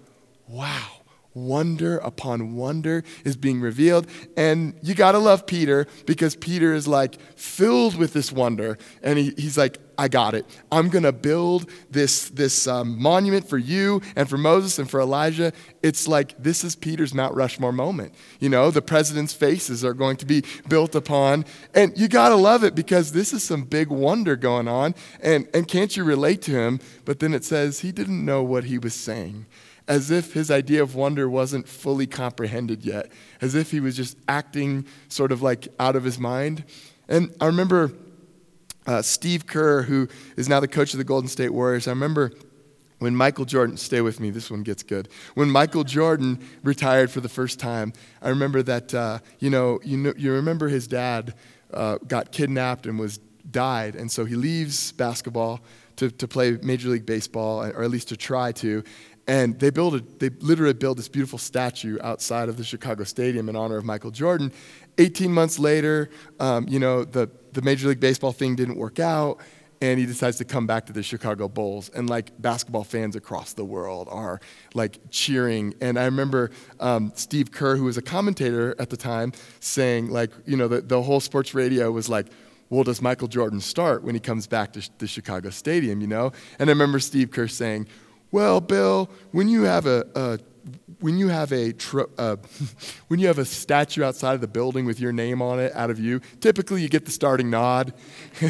wow 0.48 1.02
wonder 1.34 1.98
upon 2.00 2.56
wonder 2.56 3.04
is 3.24 3.38
being 3.38 3.62
revealed. 3.62 4.08
And 4.36 4.74
you 4.82 4.94
got 4.94 5.14
to 5.14 5.20
love 5.20 5.48
Peter 5.48 5.88
because 6.06 6.36
Peter 6.36 6.74
is 6.74 6.88
like 6.88 7.20
filled 7.38 7.96
with 7.96 8.14
this 8.14 8.32
wonder. 8.32 8.78
And 9.02 9.18
he, 9.18 9.34
he's 9.38 9.58
like, 9.58 9.78
I 10.02 10.08
got 10.08 10.34
it. 10.34 10.48
I'm 10.72 10.90
going 10.90 11.04
to 11.04 11.12
build 11.12 11.70
this, 11.92 12.30
this 12.30 12.68
um, 12.68 13.00
monument 13.00 13.48
for 13.48 13.60
you 13.60 14.02
and 14.16 14.28
for 14.28 14.36
Moses 14.36 14.80
and 14.80 14.90
for 14.90 15.00
Elijah. 15.00 15.54
It's 15.84 16.08
like 16.08 16.36
this 16.42 16.64
is 16.64 16.76
Peter's 16.76 17.14
Mount 17.14 17.36
Rushmore 17.36 17.72
moment. 17.72 18.16
You 18.40 18.50
know, 18.50 18.72
the 18.72 18.82
president's 18.82 19.32
faces 19.32 19.86
are 19.86 19.94
going 19.94 20.18
to 20.18 20.26
be 20.26 20.44
built 20.68 20.96
upon. 20.96 21.46
And 21.76 21.96
you 21.96 22.08
got 22.08 22.30
to 22.30 22.36
love 22.36 22.64
it 22.64 22.74
because 22.74 23.12
this 23.12 23.32
is 23.32 23.44
some 23.44 23.62
big 23.62 23.90
wonder 23.90 24.36
going 24.36 24.68
on. 24.68 24.96
And, 25.22 25.48
and 25.54 25.68
can't 25.68 25.96
you 25.96 26.04
relate 26.04 26.42
to 26.44 26.52
him? 26.52 26.80
But 27.06 27.20
then 27.20 27.36
it 27.36 27.46
says 27.46 27.82
he 27.82 27.92
didn't 27.92 28.26
know 28.26 28.42
what 28.42 28.64
he 28.64 28.80
was 28.80 28.96
saying 28.96 29.46
as 29.88 30.10
if 30.10 30.34
his 30.34 30.50
idea 30.50 30.82
of 30.82 30.96
wonder 30.96 31.30
wasn't 31.30 31.68
fully 31.68 32.08
comprehended 32.08 32.84
yet, 32.84 33.12
as 33.40 33.54
if 33.54 33.70
he 33.70 33.80
was 33.80 33.96
just 33.96 34.18
acting 34.28 34.86
sort 35.10 35.32
of 35.32 35.44
like 35.44 35.68
out 35.80 35.96
of 35.96 36.04
his 36.04 36.18
mind. 36.18 36.64
And 37.08 37.36
I 37.40 37.46
remember 37.46 37.92
uh, 38.86 39.02
Steve 39.02 39.46
Kerr, 39.46 39.84
who 39.84 40.08
is 40.38 40.50
now 40.50 40.60
the 40.60 40.68
coach 40.68 40.94
of 40.94 40.98
the 40.98 41.04
Golden 41.04 41.28
State 41.28 41.50
Warriors, 41.50 41.88
I 41.88 41.92
remember 41.92 42.32
when 43.00 43.16
Michael 43.16 43.46
Jordan, 43.46 43.78
stay 43.78 44.02
with 44.02 44.20
me, 44.20 44.30
this 44.30 44.52
one 44.52 44.62
gets 44.62 44.84
good. 44.84 45.10
When 45.34 45.50
Michael 45.50 45.84
Jordan 45.84 46.40
retired 46.64 47.10
for 47.10 47.20
the 47.20 47.30
first 47.30 47.60
time, 47.60 47.94
I 48.22 48.30
remember 48.30 48.62
that, 48.64 48.94
uh, 48.94 49.20
you, 49.40 49.50
know, 49.50 49.80
you 49.84 49.98
know, 49.98 50.14
you 50.16 50.32
remember 50.34 50.68
his 50.68 50.86
dad 50.86 51.34
uh, 51.74 51.98
got 52.08 52.32
kidnapped 52.32 52.86
and 52.86 53.00
was 53.00 53.20
died, 53.50 53.96
and 53.96 54.12
so 54.12 54.24
he 54.24 54.36
leaves 54.36 54.92
basketball 54.92 55.62
to, 55.96 56.12
to 56.12 56.28
play 56.28 56.60
Major 56.62 56.90
League 56.90 57.08
Baseball, 57.08 57.64
or 57.64 57.84
at 57.84 57.90
least 57.90 58.10
to 58.10 58.18
try 58.18 58.52
to. 58.54 58.84
And 59.28 59.60
they 59.60 59.70
build 59.70 59.96
a, 59.96 60.00
they 60.20 60.30
literally 60.40 60.74
build 60.74 60.98
this 60.98 61.08
beautiful 61.08 61.40
statue 61.40 61.98
outside 62.04 62.50
of 62.50 62.58
the 62.58 62.64
Chicago 62.64 63.04
Stadium 63.04 63.50
in 63.50 63.56
honor 63.56 63.78
of 63.78 63.86
Michael 63.86 64.12
Jordan. 64.12 64.52
18 64.98 65.34
months 65.34 65.60
later, 65.60 66.10
um, 66.40 66.68
you 66.68 66.80
know, 66.80 67.04
the, 67.04 67.30
the 67.54 67.62
Major 67.62 67.88
League 67.88 68.00
Baseball 68.00 68.32
thing 68.32 68.56
didn't 68.56 68.78
work 68.78 69.00
out, 69.00 69.40
and 69.82 70.00
he 70.00 70.06
decides 70.06 70.38
to 70.38 70.46
come 70.46 70.68
back 70.68 70.86
to 70.86 70.94
the 70.94 71.02
Chicago 71.02 71.48
Bulls. 71.48 71.90
And 71.90 72.10
like 72.10 72.40
basketball 72.40 72.84
fans 72.84 73.16
across 73.16 73.54
the 73.54 73.66
world 73.66 74.08
are 74.12 74.40
like 74.74 75.00
cheering. 75.10 75.74
And 75.82 75.98
I 75.98 76.06
remember 76.06 76.52
um, 76.80 77.12
Steve 77.16 77.52
Kerr, 77.52 77.76
who 77.76 77.86
was 77.86 77.98
a 77.98 78.02
commentator 78.02 78.76
at 78.78 78.90
the 78.90 78.98
time, 78.98 79.34
saying, 79.60 80.10
like, 80.10 80.32
you 80.46 80.56
know, 80.56 80.68
the, 80.68 80.82
the 80.82 81.02
whole 81.02 81.20
sports 81.20 81.54
radio 81.56 81.92
was 81.92 82.10
like, 82.10 82.28
well, 82.70 82.84
does 82.84 83.02
Michael 83.02 83.28
Jordan 83.28 83.60
start 83.60 84.04
when 84.04 84.16
he 84.16 84.22
comes 84.22 84.48
back 84.48 84.72
to 84.74 84.90
the 85.00 85.08
Chicago 85.08 85.50
Stadium, 85.50 86.00
you 86.00 86.08
know? 86.08 86.32
And 86.58 86.70
I 86.70 86.74
remember 86.74 87.00
Steve 87.00 87.32
Kerr 87.32 87.48
saying, 87.48 87.88
well, 88.32 88.62
Bill, 88.62 89.10
when 89.32 89.50
you 89.50 89.64
have 89.64 89.88
a, 89.88 90.06
a 90.16 90.40
when 91.02 91.18
you 91.18 91.28
have 91.28 91.52
a 91.52 91.74
uh, 92.18 92.38
when 93.08 93.20
you 93.20 93.28
have 93.28 93.40
a 93.40 93.46
statue 93.46 94.04
outside 94.04 94.34
of 94.36 94.42
the 94.42 94.48
building 94.48 94.86
with 94.86 95.00
your 95.00 95.12
name 95.12 95.42
on 95.42 95.60
it 95.60 95.74
out 95.76 95.90
of 95.90 96.00
you, 96.00 96.22
typically 96.40 96.82
you 96.82 96.90
get 96.90 97.06
the 97.06 97.12
starting 97.12 97.50
nod. 97.50 97.94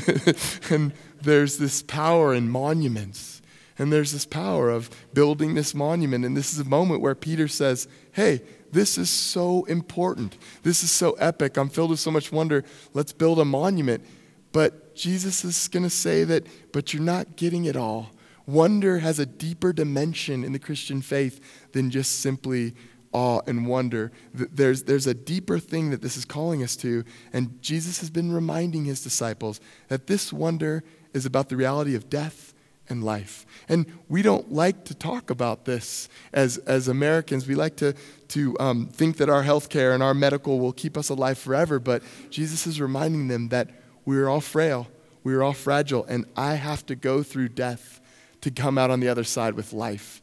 and 0.69 0.93
there's 1.21 1.57
this 1.57 1.81
power 1.81 2.33
in 2.33 2.49
monuments. 2.49 3.41
And 3.79 3.91
there's 3.91 4.11
this 4.11 4.25
power 4.25 4.69
of 4.69 4.91
building 5.13 5.55
this 5.55 5.73
monument. 5.73 6.23
And 6.23 6.37
this 6.37 6.53
is 6.53 6.59
a 6.59 6.65
moment 6.65 7.01
where 7.01 7.15
Peter 7.15 7.47
says, 7.47 7.87
Hey, 8.11 8.41
this 8.71 8.97
is 8.97 9.09
so 9.09 9.63
important. 9.63 10.37
This 10.61 10.83
is 10.83 10.91
so 10.91 11.13
epic. 11.13 11.57
I'm 11.57 11.69
filled 11.69 11.89
with 11.89 11.99
so 11.99 12.11
much 12.11 12.31
wonder. 12.31 12.63
Let's 12.93 13.11
build 13.11 13.39
a 13.39 13.45
monument. 13.45 14.05
But 14.51 14.95
Jesus 14.95 15.43
is 15.43 15.67
going 15.67 15.83
to 15.83 15.89
say 15.89 16.23
that, 16.25 16.45
but 16.73 16.93
you're 16.93 17.01
not 17.01 17.37
getting 17.37 17.65
it 17.65 17.75
all. 17.75 18.11
Wonder 18.45 18.99
has 18.99 19.19
a 19.19 19.25
deeper 19.25 19.73
dimension 19.73 20.43
in 20.43 20.51
the 20.51 20.59
Christian 20.59 21.01
faith 21.01 21.39
than 21.73 21.89
just 21.89 22.19
simply 22.19 22.73
awe 23.11 23.41
and 23.45 23.67
wonder. 23.67 24.11
There's, 24.33 24.83
there's 24.83 25.07
a 25.07 25.13
deeper 25.13 25.59
thing 25.59 25.89
that 25.91 26.01
this 26.01 26.17
is 26.17 26.25
calling 26.25 26.63
us 26.63 26.75
to, 26.77 27.03
and 27.33 27.61
Jesus 27.61 27.99
has 27.99 28.09
been 28.09 28.31
reminding 28.31 28.85
his 28.85 29.03
disciples 29.03 29.59
that 29.89 30.07
this 30.07 30.31
wonder 30.31 30.83
is 31.13 31.25
about 31.25 31.49
the 31.49 31.57
reality 31.57 31.95
of 31.95 32.09
death 32.09 32.53
and 32.89 33.03
life. 33.03 33.45
And 33.69 33.85
we 34.09 34.21
don't 34.21 34.51
like 34.51 34.85
to 34.85 34.95
talk 34.95 35.29
about 35.29 35.65
this 35.65 36.09
as, 36.33 36.57
as 36.59 36.87
Americans. 36.87 37.47
We 37.47 37.55
like 37.55 37.77
to, 37.77 37.93
to 38.29 38.57
um, 38.59 38.87
think 38.87 39.17
that 39.17 39.29
our 39.29 39.43
health 39.43 39.69
care 39.69 39.93
and 39.93 40.03
our 40.03 40.13
medical 40.13 40.59
will 40.59 40.73
keep 40.73 40.97
us 40.97 41.09
alive 41.09 41.37
forever, 41.37 41.79
but 41.79 42.03
Jesus 42.29 42.67
is 42.67 42.81
reminding 42.81 43.27
them 43.27 43.49
that 43.49 43.69
we're 44.05 44.27
all 44.27 44.41
frail, 44.41 44.87
we're 45.23 45.41
all 45.41 45.53
fragile, 45.53 46.03
and 46.05 46.25
I 46.35 46.55
have 46.55 46.85
to 46.87 46.95
go 46.95 47.23
through 47.23 47.49
death 47.49 48.00
to 48.41 48.51
come 48.51 48.77
out 48.77 48.89
on 48.89 48.99
the 48.99 49.07
other 49.07 49.23
side 49.23 49.53
with 49.53 49.73
life. 49.73 50.21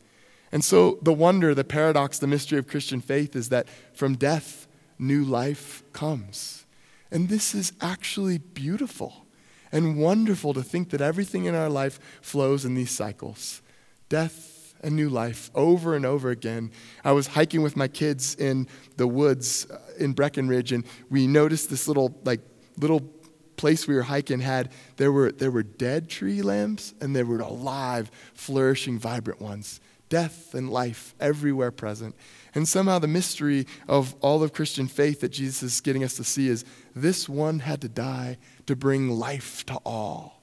And 0.51 0.65
so, 0.65 0.99
the 1.03 1.13
wonder, 1.13 1.55
the 1.55 1.65
paradox, 1.65 2.19
the 2.19 2.27
mystery 2.27 2.59
of 2.59 2.67
Christian 2.67 3.01
faith 3.01 3.37
is 3.37 3.51
that 3.51 3.69
from 3.93 4.17
death, 4.17 4.67
new 4.99 5.25
life 5.25 5.83
comes. 5.93 6.65
And 7.11 7.29
this 7.29 7.55
is 7.55 7.73
actually 7.81 8.39
beautiful 8.39 9.27
and 9.73 9.99
wonderful 9.99 10.55
to 10.55 10.63
think 10.63 10.91
that 10.91 11.01
everything 11.01 11.45
in 11.45 11.55
our 11.55 11.69
life 11.69 11.99
flows 12.23 12.65
in 12.65 12.75
these 12.75 12.91
cycles 12.91 13.63
death 14.09 14.75
and 14.83 14.97
new 14.97 15.11
life 15.11 15.51
over 15.55 15.95
and 15.95 16.07
over 16.07 16.31
again. 16.31 16.71
I 17.05 17.13
was 17.13 17.27
hiking 17.29 17.63
with 17.63 17.77
my 17.77 17.89
kids 17.89 18.35
in 18.37 18.67
the 18.97 19.07
woods 19.07 19.67
uh, 19.71 19.79
in 19.99 20.13
Breckenridge, 20.13 20.73
and 20.73 20.85
we 21.11 21.27
noticed 21.27 21.69
this 21.69 21.89
little, 21.89 22.19
like, 22.25 22.41
little 22.79 23.01
place 23.59 23.87
we 23.87 23.95
were 23.95 24.03
hiking 24.03 24.41
had 24.41 24.71
there 24.97 25.13
were 25.13 25.31
there 25.31 25.51
were 25.51 25.63
dead 25.63 26.09
tree 26.09 26.41
limbs 26.41 26.95
and 27.01 27.15
there 27.15 27.27
were 27.27 27.41
alive, 27.41 28.11
flourishing, 28.33 28.99
vibrant 28.99 29.41
ones. 29.41 29.81
Death 30.09 30.55
and 30.55 30.71
life 30.71 31.15
everywhere 31.21 31.71
present. 31.71 32.15
And 32.55 32.67
somehow 32.67 32.99
the 32.99 33.07
mystery 33.07 33.67
of 33.87 34.15
all 34.23 34.43
of 34.43 34.55
Christian 34.55 34.87
faith 34.87 35.21
that 35.21 35.29
Jesus 35.29 35.63
is 35.63 35.81
getting 35.83 36.03
us 36.03 36.17
to 36.17 36.25
see 36.25 36.49
is 36.49 36.65
this 36.97 37.29
one 37.29 37.59
had 37.59 37.83
to 37.83 37.91
die 37.91 38.39
to 38.67 38.75
bring 38.75 39.11
life 39.11 39.67
to 39.67 39.75
all. 39.85 40.41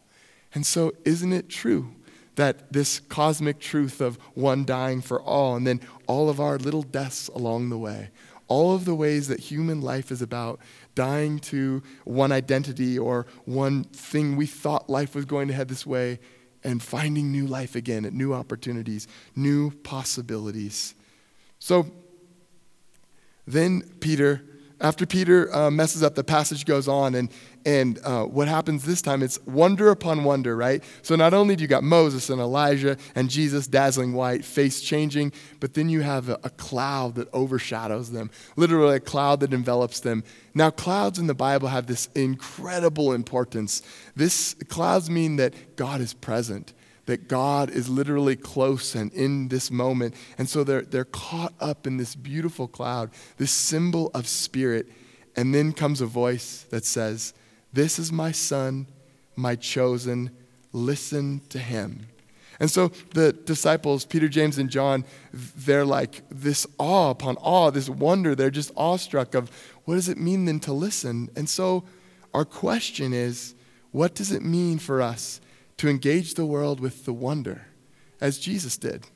And 0.53 0.65
so, 0.65 0.93
isn't 1.03 1.33
it 1.33 1.49
true 1.49 1.95
that 2.35 2.71
this 2.71 2.99
cosmic 2.99 3.59
truth 3.59 4.01
of 4.01 4.17
one 4.33 4.65
dying 4.65 5.01
for 5.01 5.21
all 5.21 5.55
and 5.55 5.65
then 5.65 5.81
all 6.07 6.29
of 6.29 6.39
our 6.39 6.57
little 6.57 6.83
deaths 6.83 7.27
along 7.29 7.69
the 7.69 7.77
way, 7.77 8.09
all 8.47 8.75
of 8.75 8.85
the 8.85 8.95
ways 8.95 9.27
that 9.27 9.39
human 9.39 9.81
life 9.81 10.11
is 10.11 10.21
about 10.21 10.59
dying 10.95 11.39
to 11.39 11.83
one 12.05 12.31
identity 12.31 12.97
or 12.97 13.27
one 13.45 13.83
thing 13.83 14.35
we 14.35 14.45
thought 14.45 14.89
life 14.89 15.13
was 15.13 15.25
going 15.25 15.47
to 15.49 15.53
head 15.53 15.67
this 15.67 15.85
way 15.85 16.19
and 16.63 16.81
finding 16.81 17.31
new 17.31 17.45
life 17.45 17.75
again 17.75 18.05
at 18.05 18.13
new 18.13 18.33
opportunities, 18.33 19.07
new 19.35 19.69
possibilities. 19.69 20.95
So 21.59 21.85
then 23.45 23.81
Peter 23.99 24.41
after 24.81 25.05
Peter 25.05 25.53
uh, 25.55 25.71
messes 25.71 26.03
up, 26.03 26.15
the 26.15 26.23
passage 26.23 26.65
goes 26.65 26.87
on, 26.87 27.15
and, 27.15 27.31
and 27.65 27.99
uh, 28.03 28.25
what 28.25 28.47
happens 28.47 28.83
this 28.83 29.01
time? 29.01 29.23
It's 29.23 29.39
wonder 29.45 29.89
upon 29.89 30.23
wonder, 30.23 30.55
right? 30.55 30.83
So 31.01 31.15
not 31.15 31.33
only 31.33 31.55
do 31.55 31.61
you 31.61 31.67
got 31.67 31.83
Moses 31.83 32.29
and 32.29 32.41
Elijah 32.41 32.97
and 33.15 33.29
Jesus, 33.29 33.67
dazzling 33.67 34.13
white, 34.13 34.43
face 34.43 34.81
changing, 34.81 35.31
but 35.59 35.73
then 35.73 35.87
you 35.89 36.01
have 36.01 36.29
a, 36.29 36.39
a 36.43 36.49
cloud 36.49 37.15
that 37.15 37.29
overshadows 37.33 38.11
them, 38.11 38.29
literally 38.57 38.97
a 38.97 38.99
cloud 38.99 39.39
that 39.39 39.53
envelops 39.53 40.01
them. 40.01 40.23
Now, 40.53 40.69
clouds 40.69 41.19
in 41.19 41.27
the 41.27 41.33
Bible 41.33 41.69
have 41.69 41.87
this 41.87 42.07
incredible 42.13 43.13
importance. 43.13 43.81
This 44.15 44.55
clouds 44.67 45.09
mean 45.09 45.37
that 45.37 45.75
God 45.77 46.01
is 46.01 46.13
present 46.13 46.73
that 47.05 47.27
God 47.27 47.69
is 47.69 47.87
literally 47.87 48.35
close 48.35 48.95
and 48.95 49.11
in 49.13 49.47
this 49.49 49.69
moment. 49.69 50.15
And 50.37 50.49
so 50.49 50.63
they're, 50.63 50.81
they're 50.81 51.05
caught 51.05 51.53
up 51.59 51.85
in 51.85 51.97
this 51.97 52.15
beautiful 52.15 52.67
cloud, 52.67 53.11
this 53.37 53.51
symbol 53.51 54.11
of 54.13 54.27
spirit. 54.27 54.87
And 55.35 55.53
then 55.53 55.73
comes 55.73 56.01
a 56.01 56.05
voice 56.05 56.65
that 56.69 56.85
says, 56.85 57.33
This 57.73 57.99
is 57.99 58.11
my 58.11 58.31
son, 58.31 58.87
my 59.35 59.55
chosen. 59.55 60.31
Listen 60.71 61.41
to 61.49 61.59
him. 61.59 62.07
And 62.59 62.71
so 62.71 62.89
the 63.13 63.33
disciples, 63.33 64.05
Peter, 64.05 64.29
James, 64.29 64.57
and 64.57 64.69
John, 64.69 65.03
they're 65.33 65.85
like 65.85 66.21
this 66.29 66.65
awe 66.79 67.09
upon 67.09 67.35
awe, 67.37 67.69
this 67.69 67.89
wonder. 67.89 68.33
They're 68.33 68.49
just 68.49 68.71
awestruck 68.77 69.35
of 69.35 69.51
what 69.83 69.95
does 69.95 70.09
it 70.09 70.17
mean 70.17 70.45
then 70.45 70.59
to 70.61 70.73
listen? 70.73 71.29
And 71.35 71.49
so 71.49 71.83
our 72.33 72.45
question 72.45 73.13
is, 73.13 73.55
what 73.91 74.15
does 74.15 74.31
it 74.31 74.41
mean 74.41 74.79
for 74.79 75.01
us 75.01 75.41
to 75.77 75.89
engage 75.89 76.33
the 76.33 76.45
world 76.45 76.79
with 76.79 77.05
the 77.05 77.13
wonder, 77.13 77.67
as 78.21 78.39
Jesus 78.39 78.77
did. 78.77 79.07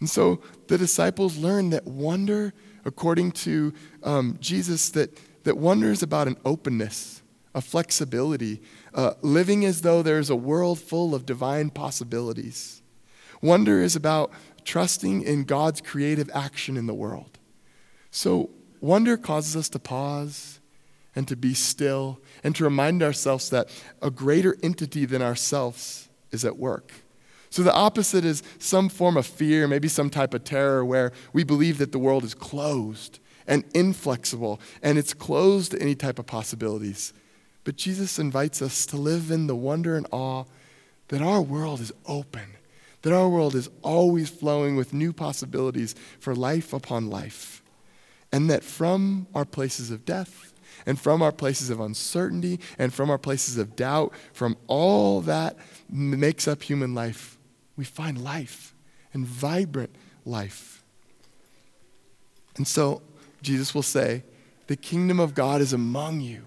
And 0.00 0.08
so 0.08 0.40
the 0.68 0.78
disciples 0.78 1.36
learned 1.36 1.72
that 1.72 1.86
wonder, 1.86 2.52
according 2.84 3.32
to 3.32 3.72
um, 4.02 4.36
Jesus, 4.40 4.90
that, 4.90 5.18
that 5.44 5.56
wonder 5.56 5.90
is 5.90 6.02
about 6.02 6.28
an 6.28 6.36
openness, 6.44 7.22
a 7.54 7.60
flexibility, 7.60 8.62
uh, 8.94 9.14
living 9.22 9.64
as 9.64 9.82
though 9.82 10.02
there's 10.02 10.30
a 10.30 10.36
world 10.36 10.78
full 10.78 11.14
of 11.14 11.26
divine 11.26 11.70
possibilities. 11.70 12.82
Wonder 13.40 13.80
is 13.80 13.96
about 13.96 14.32
trusting 14.64 15.22
in 15.22 15.44
God's 15.44 15.80
creative 15.80 16.30
action 16.34 16.76
in 16.76 16.86
the 16.86 16.94
world. 16.94 17.38
So, 18.10 18.50
wonder 18.80 19.16
causes 19.16 19.56
us 19.56 19.68
to 19.70 19.78
pause 19.78 20.57
and 21.18 21.26
to 21.26 21.34
be 21.34 21.52
still 21.52 22.20
and 22.44 22.54
to 22.54 22.62
remind 22.62 23.02
ourselves 23.02 23.50
that 23.50 23.68
a 24.00 24.08
greater 24.08 24.56
entity 24.62 25.04
than 25.04 25.20
ourselves 25.20 26.08
is 26.30 26.44
at 26.44 26.56
work. 26.56 26.92
So 27.50 27.64
the 27.64 27.74
opposite 27.74 28.24
is 28.24 28.40
some 28.60 28.88
form 28.88 29.16
of 29.16 29.26
fear, 29.26 29.66
maybe 29.66 29.88
some 29.88 30.10
type 30.10 30.32
of 30.32 30.44
terror 30.44 30.84
where 30.84 31.10
we 31.32 31.42
believe 31.42 31.78
that 31.78 31.90
the 31.90 31.98
world 31.98 32.22
is 32.22 32.34
closed 32.34 33.18
and 33.48 33.64
inflexible 33.74 34.60
and 34.80 34.96
it's 34.96 35.12
closed 35.12 35.72
to 35.72 35.82
any 35.82 35.96
type 35.96 36.20
of 36.20 36.26
possibilities. 36.26 37.12
But 37.64 37.74
Jesus 37.74 38.20
invites 38.20 38.62
us 38.62 38.86
to 38.86 38.96
live 38.96 39.32
in 39.32 39.48
the 39.48 39.56
wonder 39.56 39.96
and 39.96 40.06
awe 40.12 40.44
that 41.08 41.20
our 41.20 41.42
world 41.42 41.80
is 41.80 41.92
open, 42.06 42.54
that 43.02 43.12
our 43.12 43.28
world 43.28 43.56
is 43.56 43.68
always 43.82 44.30
flowing 44.30 44.76
with 44.76 44.94
new 44.94 45.12
possibilities 45.12 45.96
for 46.20 46.36
life 46.36 46.72
upon 46.72 47.10
life, 47.10 47.60
and 48.30 48.48
that 48.48 48.62
from 48.62 49.26
our 49.34 49.44
places 49.44 49.90
of 49.90 50.04
death, 50.04 50.52
and 50.86 50.98
from 50.98 51.22
our 51.22 51.32
places 51.32 51.70
of 51.70 51.80
uncertainty 51.80 52.60
and 52.78 52.92
from 52.92 53.10
our 53.10 53.18
places 53.18 53.58
of 53.58 53.76
doubt, 53.76 54.12
from 54.32 54.56
all 54.66 55.20
that 55.22 55.56
makes 55.88 56.46
up 56.48 56.62
human 56.62 56.94
life, 56.94 57.38
we 57.76 57.84
find 57.84 58.22
life 58.22 58.74
and 59.12 59.26
vibrant 59.26 59.94
life. 60.24 60.84
And 62.56 62.66
so 62.66 63.02
Jesus 63.42 63.74
will 63.74 63.82
say, 63.82 64.24
The 64.66 64.76
kingdom 64.76 65.20
of 65.20 65.34
God 65.34 65.60
is 65.60 65.72
among 65.72 66.20
you. 66.20 66.42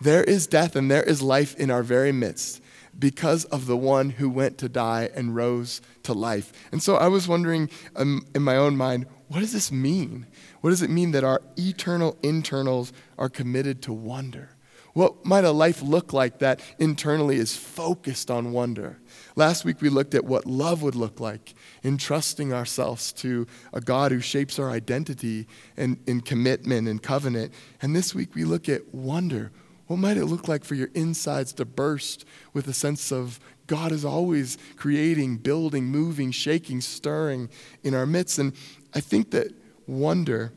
There 0.00 0.24
is 0.24 0.46
death 0.46 0.76
and 0.76 0.90
there 0.90 1.02
is 1.02 1.22
life 1.22 1.54
in 1.56 1.70
our 1.70 1.82
very 1.82 2.12
midst 2.12 2.60
because 2.98 3.44
of 3.46 3.66
the 3.66 3.76
one 3.76 4.10
who 4.10 4.28
went 4.28 4.58
to 4.58 4.68
die 4.68 5.10
and 5.14 5.34
rose 5.34 5.80
to 6.02 6.12
life. 6.12 6.52
And 6.72 6.82
so 6.82 6.96
I 6.96 7.08
was 7.08 7.28
wondering 7.28 7.70
um, 7.94 8.26
in 8.34 8.42
my 8.42 8.56
own 8.56 8.76
mind, 8.76 9.06
what 9.28 9.40
does 9.40 9.52
this 9.52 9.72
mean? 9.72 10.26
What 10.66 10.70
does 10.70 10.82
it 10.82 10.90
mean 10.90 11.12
that 11.12 11.22
our 11.22 11.42
eternal 11.56 12.18
internals 12.24 12.92
are 13.18 13.28
committed 13.28 13.82
to 13.82 13.92
wonder? 13.92 14.48
What 14.94 15.24
might 15.24 15.44
a 15.44 15.52
life 15.52 15.80
look 15.80 16.12
like 16.12 16.40
that 16.40 16.60
internally 16.80 17.36
is 17.36 17.56
focused 17.56 18.32
on 18.32 18.50
wonder? 18.50 18.98
Last 19.36 19.64
week 19.64 19.80
we 19.80 19.90
looked 19.90 20.12
at 20.16 20.24
what 20.24 20.44
love 20.44 20.82
would 20.82 20.96
look 20.96 21.20
like, 21.20 21.54
entrusting 21.84 22.52
ourselves 22.52 23.12
to 23.12 23.46
a 23.72 23.80
God 23.80 24.10
who 24.10 24.18
shapes 24.18 24.58
our 24.58 24.70
identity 24.70 25.46
and 25.76 25.98
in 26.08 26.20
commitment 26.20 26.88
and 26.88 27.00
covenant. 27.00 27.54
And 27.80 27.94
this 27.94 28.12
week 28.12 28.34
we 28.34 28.42
look 28.42 28.68
at 28.68 28.92
wonder. 28.92 29.52
What 29.86 30.00
might 30.00 30.16
it 30.16 30.26
look 30.26 30.48
like 30.48 30.64
for 30.64 30.74
your 30.74 30.90
insides 30.94 31.52
to 31.52 31.64
burst 31.64 32.24
with 32.54 32.66
a 32.66 32.74
sense 32.74 33.12
of 33.12 33.38
God 33.68 33.92
is 33.92 34.04
always 34.04 34.58
creating, 34.74 35.36
building, 35.36 35.84
moving, 35.84 36.32
shaking, 36.32 36.80
stirring 36.80 37.50
in 37.84 37.94
our 37.94 38.04
midst? 38.04 38.40
And 38.40 38.52
I 38.92 38.98
think 38.98 39.30
that 39.30 39.52
wonder 39.86 40.52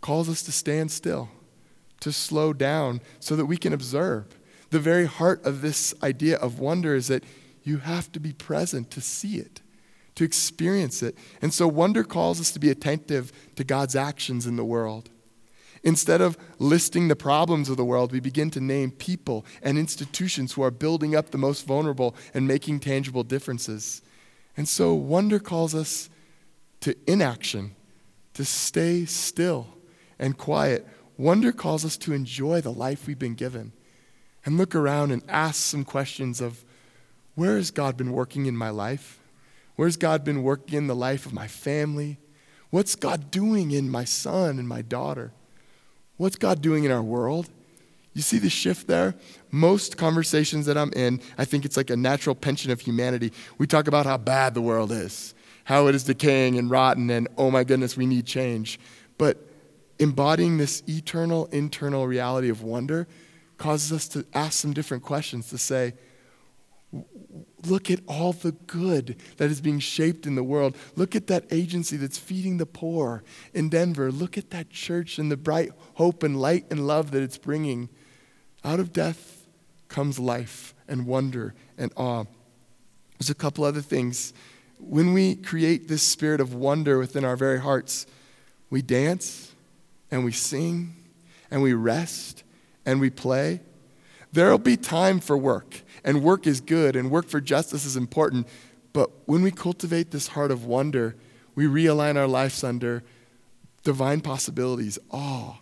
calls 0.00 0.28
us 0.28 0.42
to 0.42 0.52
stand 0.52 0.90
still, 0.90 1.28
to 2.00 2.12
slow 2.12 2.52
down 2.52 3.00
so 3.20 3.36
that 3.36 3.46
we 3.46 3.56
can 3.56 3.72
observe. 3.72 4.26
The 4.70 4.80
very 4.80 5.06
heart 5.06 5.44
of 5.44 5.60
this 5.60 5.94
idea 6.02 6.36
of 6.36 6.58
wonder 6.58 6.94
is 6.94 7.08
that 7.08 7.24
you 7.62 7.78
have 7.78 8.10
to 8.12 8.20
be 8.20 8.32
present 8.32 8.90
to 8.90 9.00
see 9.00 9.36
it, 9.36 9.60
to 10.14 10.24
experience 10.24 11.02
it. 11.02 11.16
And 11.40 11.52
so 11.54 11.68
wonder 11.68 12.02
calls 12.04 12.40
us 12.40 12.50
to 12.52 12.58
be 12.58 12.70
attentive 12.70 13.32
to 13.56 13.64
God's 13.64 13.94
actions 13.94 14.46
in 14.46 14.56
the 14.56 14.64
world. 14.64 15.10
Instead 15.84 16.20
of 16.20 16.38
listing 16.58 17.08
the 17.08 17.16
problems 17.16 17.68
of 17.68 17.76
the 17.76 17.84
world, 17.84 18.12
we 18.12 18.20
begin 18.20 18.50
to 18.50 18.60
name 18.60 18.92
people 18.92 19.44
and 19.62 19.76
institutions 19.76 20.52
who 20.52 20.62
are 20.62 20.70
building 20.70 21.14
up 21.14 21.30
the 21.30 21.38
most 21.38 21.66
vulnerable 21.66 22.14
and 22.34 22.46
making 22.46 22.78
tangible 22.80 23.24
differences. 23.24 24.00
And 24.56 24.68
so 24.68 24.94
wonder 24.94 25.38
calls 25.38 25.74
us 25.74 26.08
to 26.80 26.96
inaction, 27.06 27.74
to 28.34 28.44
stay 28.44 29.04
still 29.04 29.66
and 30.18 30.36
quiet. 30.36 30.86
Wonder 31.16 31.52
calls 31.52 31.84
us 31.84 31.96
to 31.98 32.12
enjoy 32.12 32.60
the 32.60 32.72
life 32.72 33.06
we've 33.06 33.18
been 33.18 33.34
given 33.34 33.72
and 34.44 34.58
look 34.58 34.74
around 34.74 35.10
and 35.10 35.22
ask 35.28 35.56
some 35.56 35.84
questions 35.84 36.40
of 36.40 36.64
where 37.34 37.56
has 37.56 37.70
God 37.70 37.96
been 37.96 38.12
working 38.12 38.46
in 38.46 38.56
my 38.56 38.70
life? 38.70 39.20
Where's 39.76 39.96
God 39.96 40.24
been 40.24 40.42
working 40.42 40.76
in 40.76 40.86
the 40.86 40.96
life 40.96 41.26
of 41.26 41.32
my 41.32 41.46
family? 41.46 42.18
What's 42.70 42.94
God 42.94 43.30
doing 43.30 43.70
in 43.70 43.90
my 43.90 44.04
son 44.04 44.58
and 44.58 44.68
my 44.68 44.82
daughter? 44.82 45.32
What's 46.16 46.36
God 46.36 46.60
doing 46.60 46.84
in 46.84 46.90
our 46.90 47.02
world? 47.02 47.48
You 48.14 48.22
see 48.22 48.38
the 48.38 48.50
shift 48.50 48.86
there? 48.86 49.14
Most 49.50 49.96
conversations 49.96 50.66
that 50.66 50.76
I'm 50.76 50.92
in, 50.92 51.20
I 51.38 51.44
think 51.44 51.64
it's 51.64 51.76
like 51.76 51.90
a 51.90 51.96
natural 51.96 52.34
pension 52.34 52.70
of 52.70 52.80
humanity. 52.80 53.32
We 53.58 53.66
talk 53.66 53.88
about 53.88 54.04
how 54.04 54.18
bad 54.18 54.54
the 54.54 54.60
world 54.60 54.92
is 54.92 55.34
how 55.64 55.86
it 55.86 55.94
is 55.94 56.04
decaying 56.04 56.58
and 56.58 56.70
rotten, 56.70 57.10
and 57.10 57.28
oh 57.38 57.50
my 57.50 57.64
goodness, 57.64 57.96
we 57.96 58.06
need 58.06 58.26
change. 58.26 58.78
But 59.18 59.38
embodying 59.98 60.58
this 60.58 60.82
eternal 60.88 61.46
internal 61.46 62.06
reality 62.06 62.48
of 62.48 62.62
wonder 62.62 63.06
causes 63.58 63.92
us 63.92 64.08
to 64.08 64.26
ask 64.34 64.58
some 64.58 64.72
different 64.72 65.02
questions 65.02 65.48
to 65.50 65.58
say, 65.58 65.94
look 67.66 67.90
at 67.90 68.00
all 68.06 68.32
the 68.32 68.52
good 68.52 69.16
that 69.36 69.50
is 69.50 69.60
being 69.60 69.78
shaped 69.78 70.26
in 70.26 70.34
the 70.34 70.42
world. 70.42 70.76
Look 70.96 71.14
at 71.14 71.28
that 71.28 71.44
agency 71.50 71.96
that's 71.96 72.18
feeding 72.18 72.56
the 72.58 72.66
poor 72.66 73.22
in 73.54 73.68
Denver. 73.68 74.10
Look 74.10 74.36
at 74.36 74.50
that 74.50 74.70
church 74.70 75.18
and 75.18 75.30
the 75.30 75.36
bright 75.36 75.70
hope 75.94 76.22
and 76.22 76.40
light 76.40 76.66
and 76.70 76.86
love 76.86 77.12
that 77.12 77.22
it's 77.22 77.38
bringing. 77.38 77.88
Out 78.64 78.80
of 78.80 78.92
death 78.92 79.46
comes 79.88 80.18
life 80.18 80.74
and 80.88 81.06
wonder 81.06 81.54
and 81.78 81.92
awe. 81.96 82.24
There's 83.18 83.30
a 83.30 83.34
couple 83.34 83.64
other 83.64 83.80
things 83.80 84.32
when 84.82 85.12
we 85.12 85.36
create 85.36 85.88
this 85.88 86.02
spirit 86.02 86.40
of 86.40 86.54
wonder 86.54 86.98
within 86.98 87.24
our 87.24 87.36
very 87.36 87.60
hearts, 87.60 88.06
we 88.70 88.82
dance 88.82 89.54
and 90.10 90.24
we 90.24 90.32
sing 90.32 90.96
and 91.50 91.62
we 91.62 91.72
rest 91.72 92.44
and 92.84 93.00
we 93.00 93.10
play. 93.10 93.60
There'll 94.32 94.58
be 94.58 94.76
time 94.78 95.20
for 95.20 95.36
work, 95.36 95.82
and 96.04 96.22
work 96.22 96.46
is 96.46 96.62
good, 96.62 96.96
and 96.96 97.10
work 97.10 97.28
for 97.28 97.40
justice 97.40 97.84
is 97.84 97.96
important. 97.96 98.48
But 98.94 99.10
when 99.26 99.42
we 99.42 99.50
cultivate 99.50 100.10
this 100.10 100.28
heart 100.28 100.50
of 100.50 100.64
wonder, 100.64 101.16
we 101.54 101.66
realign 101.66 102.16
our 102.16 102.26
lives 102.26 102.64
under 102.64 103.02
divine 103.84 104.22
possibilities, 104.22 104.98
awe, 105.10 105.58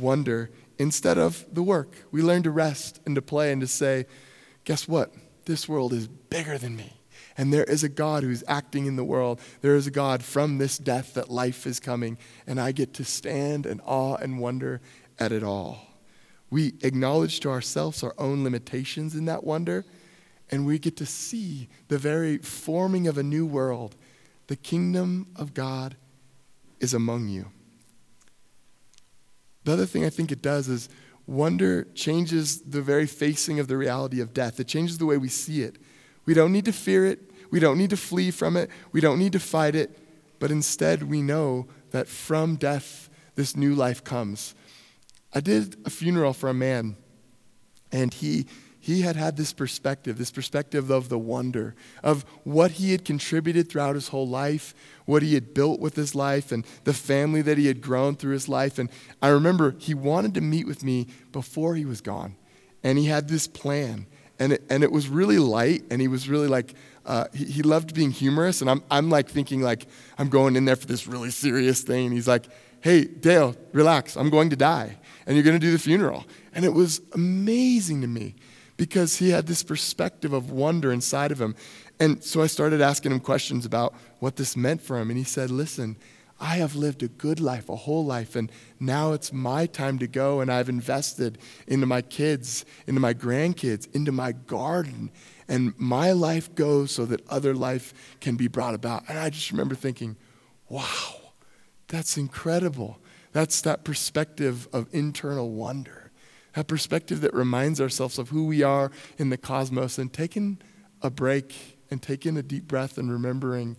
wonder, 0.00 0.50
instead 0.78 1.18
of 1.18 1.44
the 1.52 1.62
work. 1.62 1.94
We 2.10 2.22
learn 2.22 2.42
to 2.44 2.50
rest 2.50 3.00
and 3.04 3.14
to 3.14 3.22
play 3.22 3.52
and 3.52 3.60
to 3.60 3.66
say, 3.66 4.06
guess 4.64 4.88
what? 4.88 5.12
This 5.44 5.68
world 5.68 5.92
is 5.92 6.08
bigger 6.08 6.56
than 6.56 6.76
me. 6.76 6.94
And 7.36 7.52
there 7.52 7.64
is 7.64 7.82
a 7.82 7.88
God 7.88 8.22
who's 8.22 8.44
acting 8.46 8.86
in 8.86 8.96
the 8.96 9.04
world. 9.04 9.40
There 9.60 9.74
is 9.74 9.86
a 9.86 9.90
God 9.90 10.22
from 10.22 10.58
this 10.58 10.78
death 10.78 11.14
that 11.14 11.30
life 11.30 11.66
is 11.66 11.80
coming. 11.80 12.18
And 12.46 12.60
I 12.60 12.72
get 12.72 12.94
to 12.94 13.04
stand 13.04 13.66
in 13.66 13.80
awe 13.80 14.16
and 14.16 14.38
wonder 14.38 14.80
at 15.18 15.32
it 15.32 15.42
all. 15.42 15.78
We 16.50 16.74
acknowledge 16.82 17.40
to 17.40 17.50
ourselves 17.50 18.02
our 18.02 18.14
own 18.18 18.44
limitations 18.44 19.14
in 19.14 19.24
that 19.24 19.42
wonder, 19.42 19.86
and 20.50 20.66
we 20.66 20.78
get 20.78 20.98
to 20.98 21.06
see 21.06 21.70
the 21.88 21.96
very 21.96 22.36
forming 22.36 23.08
of 23.08 23.16
a 23.16 23.22
new 23.22 23.46
world. 23.46 23.96
The 24.48 24.56
kingdom 24.56 25.28
of 25.34 25.54
God 25.54 25.96
is 26.78 26.92
among 26.92 27.28
you. 27.28 27.46
The 29.64 29.72
other 29.72 29.86
thing 29.86 30.04
I 30.04 30.10
think 30.10 30.30
it 30.30 30.42
does 30.42 30.68
is 30.68 30.90
wonder 31.26 31.84
changes 31.94 32.60
the 32.60 32.82
very 32.82 33.06
facing 33.06 33.58
of 33.58 33.68
the 33.68 33.78
reality 33.78 34.20
of 34.20 34.34
death. 34.34 34.60
It 34.60 34.66
changes 34.66 34.98
the 34.98 35.06
way 35.06 35.16
we 35.16 35.28
see 35.28 35.62
it. 35.62 35.78
We 36.24 36.34
don't 36.34 36.52
need 36.52 36.64
to 36.66 36.72
fear 36.72 37.06
it. 37.06 37.20
We 37.50 37.60
don't 37.60 37.78
need 37.78 37.90
to 37.90 37.96
flee 37.96 38.30
from 38.30 38.56
it. 38.56 38.70
We 38.92 39.00
don't 39.00 39.18
need 39.18 39.32
to 39.32 39.40
fight 39.40 39.74
it. 39.74 39.98
But 40.38 40.50
instead, 40.50 41.04
we 41.04 41.22
know 41.22 41.66
that 41.90 42.08
from 42.08 42.56
death, 42.56 43.08
this 43.34 43.56
new 43.56 43.74
life 43.74 44.02
comes. 44.02 44.54
I 45.32 45.40
did 45.40 45.76
a 45.84 45.90
funeral 45.90 46.32
for 46.32 46.48
a 46.48 46.54
man, 46.54 46.96
and 47.90 48.12
he 48.12 48.46
he 48.82 49.02
had 49.02 49.14
had 49.14 49.36
this 49.36 49.52
perspective, 49.52 50.18
this 50.18 50.32
perspective 50.32 50.90
of 50.90 51.08
the 51.08 51.18
wonder 51.18 51.76
of 52.02 52.24
what 52.42 52.72
he 52.72 52.90
had 52.90 53.04
contributed 53.04 53.68
throughout 53.68 53.94
his 53.94 54.08
whole 54.08 54.26
life, 54.26 54.74
what 55.04 55.22
he 55.22 55.34
had 55.34 55.54
built 55.54 55.78
with 55.78 55.94
his 55.94 56.16
life, 56.16 56.50
and 56.50 56.66
the 56.82 56.92
family 56.92 57.42
that 57.42 57.58
he 57.58 57.68
had 57.68 57.80
grown 57.80 58.16
through 58.16 58.32
his 58.32 58.48
life. 58.48 58.80
And 58.80 58.90
I 59.22 59.28
remember 59.28 59.76
he 59.78 59.94
wanted 59.94 60.34
to 60.34 60.40
meet 60.40 60.66
with 60.66 60.82
me 60.82 61.06
before 61.30 61.76
he 61.76 61.84
was 61.84 62.00
gone. 62.00 62.34
And 62.82 62.98
he 62.98 63.04
had 63.04 63.28
this 63.28 63.46
plan. 63.46 64.06
And 64.42 64.54
it, 64.54 64.64
and 64.68 64.82
it 64.82 64.90
was 64.90 65.06
really 65.06 65.38
light, 65.38 65.84
and 65.88 66.00
he 66.00 66.08
was 66.08 66.28
really 66.28 66.48
like, 66.48 66.74
uh, 67.06 67.26
he, 67.32 67.44
he 67.44 67.62
loved 67.62 67.94
being 67.94 68.10
humorous. 68.10 68.60
And 68.60 68.68
I'm, 68.68 68.82
I'm 68.90 69.08
like 69.08 69.28
thinking, 69.28 69.62
like, 69.62 69.86
I'm 70.18 70.28
going 70.28 70.56
in 70.56 70.64
there 70.64 70.74
for 70.74 70.86
this 70.86 71.06
really 71.06 71.30
serious 71.30 71.82
thing. 71.82 72.06
And 72.06 72.12
he's 72.12 72.26
like, 72.26 72.46
hey, 72.80 73.04
Dale, 73.04 73.54
relax. 73.72 74.16
I'm 74.16 74.30
going 74.30 74.50
to 74.50 74.56
die. 74.56 74.98
And 75.26 75.36
you're 75.36 75.44
going 75.44 75.54
to 75.54 75.64
do 75.64 75.70
the 75.70 75.78
funeral. 75.78 76.24
And 76.52 76.64
it 76.64 76.72
was 76.72 77.02
amazing 77.12 78.00
to 78.00 78.08
me 78.08 78.34
because 78.76 79.18
he 79.18 79.30
had 79.30 79.46
this 79.46 79.62
perspective 79.62 80.32
of 80.32 80.50
wonder 80.50 80.90
inside 80.90 81.30
of 81.30 81.40
him. 81.40 81.54
And 82.00 82.24
so 82.24 82.42
I 82.42 82.48
started 82.48 82.80
asking 82.80 83.12
him 83.12 83.20
questions 83.20 83.64
about 83.64 83.94
what 84.18 84.34
this 84.34 84.56
meant 84.56 84.82
for 84.82 84.98
him. 84.98 85.08
And 85.08 85.16
he 85.16 85.24
said, 85.24 85.52
Listen, 85.52 85.96
I 86.40 86.56
have 86.56 86.74
lived 86.74 87.02
a 87.02 87.08
good 87.08 87.40
life, 87.40 87.68
a 87.68 87.76
whole 87.76 88.04
life, 88.04 88.34
and 88.34 88.50
now 88.80 89.12
it's 89.12 89.32
my 89.32 89.66
time 89.66 89.98
to 90.00 90.06
go. 90.06 90.40
And 90.40 90.50
I've 90.50 90.68
invested 90.68 91.38
into 91.66 91.86
my 91.86 92.02
kids, 92.02 92.64
into 92.86 93.00
my 93.00 93.14
grandkids, 93.14 93.88
into 93.94 94.12
my 94.12 94.32
garden. 94.32 95.10
And 95.48 95.74
my 95.78 96.12
life 96.12 96.54
goes 96.54 96.90
so 96.90 97.04
that 97.06 97.26
other 97.28 97.54
life 97.54 97.94
can 98.20 98.36
be 98.36 98.48
brought 98.48 98.74
about. 98.74 99.04
And 99.08 99.18
I 99.18 99.30
just 99.30 99.50
remember 99.50 99.74
thinking, 99.74 100.16
wow, 100.68 101.32
that's 101.88 102.16
incredible. 102.16 102.98
That's 103.32 103.60
that 103.62 103.84
perspective 103.84 104.68
of 104.72 104.88
internal 104.92 105.50
wonder 105.50 106.02
a 106.54 106.64
perspective 106.64 107.20
that 107.22 107.34
reminds 107.34 107.80
ourselves 107.80 108.18
of 108.18 108.28
who 108.28 108.44
we 108.44 108.62
are 108.62 108.90
in 109.18 109.30
the 109.30 109.36
cosmos 109.36 109.98
and 109.98 110.12
taking 110.12 110.60
a 111.00 111.10
break 111.10 111.78
and 111.90 112.02
taking 112.02 112.36
a 112.36 112.42
deep 112.42 112.66
breath 112.66 112.98
and 112.98 113.10
remembering 113.10 113.76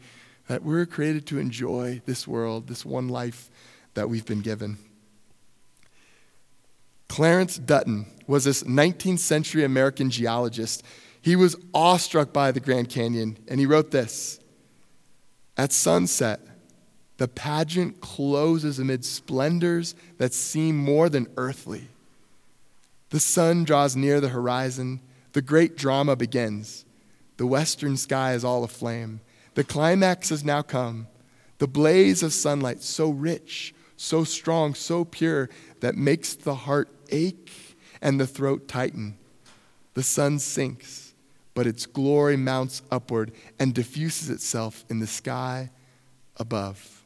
that 0.53 0.61
we're 0.61 0.85
created 0.85 1.25
to 1.25 1.39
enjoy 1.39 1.99
this 2.05 2.27
world, 2.27 2.67
this 2.67 2.85
one 2.85 3.09
life 3.09 3.49
that 3.95 4.07
we've 4.07 4.27
been 4.27 4.41
given. 4.41 4.77
Clarence 7.09 7.57
Dutton 7.57 8.05
was 8.27 8.43
this 8.43 8.61
19th 8.61 9.17
century 9.17 9.63
American 9.63 10.11
geologist. 10.11 10.83
He 11.23 11.35
was 11.35 11.55
awestruck 11.73 12.31
by 12.31 12.51
the 12.51 12.59
Grand 12.59 12.87
Canyon, 12.89 13.39
and 13.47 13.59
he 13.59 13.65
wrote 13.65 13.89
this 13.89 14.39
At 15.57 15.71
sunset, 15.71 16.39
the 17.17 17.27
pageant 17.27 17.99
closes 17.99 18.77
amid 18.77 19.03
splendors 19.03 19.95
that 20.19 20.35
seem 20.35 20.77
more 20.77 21.09
than 21.09 21.25
earthly. 21.35 21.87
The 23.09 23.19
sun 23.19 23.63
draws 23.63 23.95
near 23.95 24.21
the 24.21 24.29
horizon. 24.29 25.01
The 25.31 25.41
great 25.41 25.75
drama 25.75 26.15
begins. 26.15 26.85
The 27.37 27.47
western 27.47 27.97
sky 27.97 28.33
is 28.33 28.45
all 28.45 28.63
aflame. 28.63 29.21
The 29.55 29.63
climax 29.63 30.29
has 30.29 30.43
now 30.43 30.61
come. 30.61 31.07
The 31.59 31.67
blaze 31.67 32.23
of 32.23 32.33
sunlight, 32.33 32.81
so 32.81 33.09
rich, 33.09 33.73
so 33.95 34.23
strong, 34.23 34.73
so 34.73 35.05
pure, 35.05 35.49
that 35.79 35.95
makes 35.95 36.35
the 36.35 36.55
heart 36.55 36.89
ache 37.09 37.51
and 38.01 38.19
the 38.19 38.27
throat 38.27 38.67
tighten. 38.67 39.17
The 39.93 40.03
sun 40.03 40.39
sinks, 40.39 41.13
but 41.53 41.67
its 41.67 41.85
glory 41.85 42.35
mounts 42.35 42.81
upward 42.91 43.31
and 43.59 43.73
diffuses 43.73 44.29
itself 44.29 44.83
in 44.89 44.99
the 44.99 45.07
sky 45.07 45.69
above. 46.37 47.03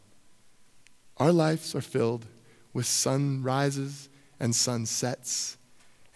Our 1.18 1.34
lives 1.34 1.76
are 1.76 1.82
filled 1.82 2.26
with 2.74 2.86
sunrises 2.86 4.10
and 4.40 4.56
sunsets 4.56 5.58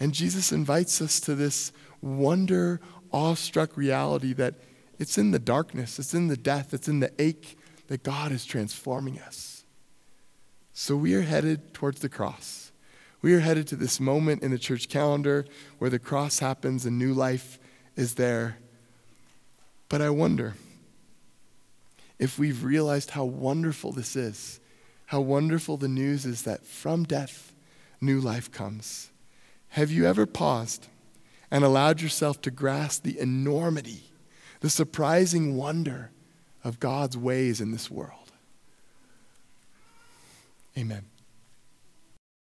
and 0.01 0.15
Jesus 0.15 0.51
invites 0.51 0.99
us 0.99 1.19
to 1.19 1.35
this 1.35 1.71
wonder, 2.01 2.81
awestruck 3.13 3.77
reality 3.77 4.33
that 4.33 4.55
it's 5.01 5.17
in 5.17 5.31
the 5.31 5.39
darkness, 5.39 5.97
it's 5.97 6.13
in 6.13 6.27
the 6.27 6.37
death, 6.37 6.73
it's 6.73 6.87
in 6.87 6.99
the 6.99 7.11
ache 7.19 7.57
that 7.87 8.03
God 8.03 8.31
is 8.31 8.45
transforming 8.45 9.19
us. 9.19 9.63
So 10.73 10.95
we 10.95 11.15
are 11.15 11.23
headed 11.23 11.73
towards 11.73 12.01
the 12.01 12.09
cross. 12.09 12.71
We 13.21 13.33
are 13.33 13.39
headed 13.39 13.67
to 13.67 13.75
this 13.75 13.99
moment 13.99 14.43
in 14.43 14.51
the 14.51 14.59
church 14.59 14.89
calendar 14.89 15.45
where 15.79 15.89
the 15.89 15.99
cross 15.99 16.39
happens 16.39 16.85
and 16.85 16.97
new 16.97 17.13
life 17.13 17.59
is 17.95 18.15
there. 18.15 18.57
But 19.89 20.01
I 20.01 20.09
wonder 20.11 20.53
if 22.19 22.37
we've 22.39 22.63
realized 22.63 23.11
how 23.11 23.25
wonderful 23.25 23.91
this 23.91 24.15
is, 24.15 24.59
how 25.07 25.21
wonderful 25.21 25.77
the 25.77 25.87
news 25.87 26.25
is 26.25 26.43
that 26.43 26.65
from 26.65 27.03
death, 27.03 27.53
new 27.99 28.19
life 28.19 28.51
comes. 28.51 29.09
Have 29.69 29.91
you 29.91 30.05
ever 30.05 30.25
paused 30.25 30.87
and 31.49 31.63
allowed 31.63 32.01
yourself 32.01 32.41
to 32.41 32.51
grasp 32.51 33.03
the 33.03 33.19
enormity, 33.19 34.10
the 34.61 34.69
surprising 34.69 35.55
wonder 35.55 36.11
of 36.63 36.79
God's 36.79 37.17
ways 37.17 37.59
in 37.59 37.71
this 37.71 37.91
world? 37.91 38.31
Amen. 40.77 41.10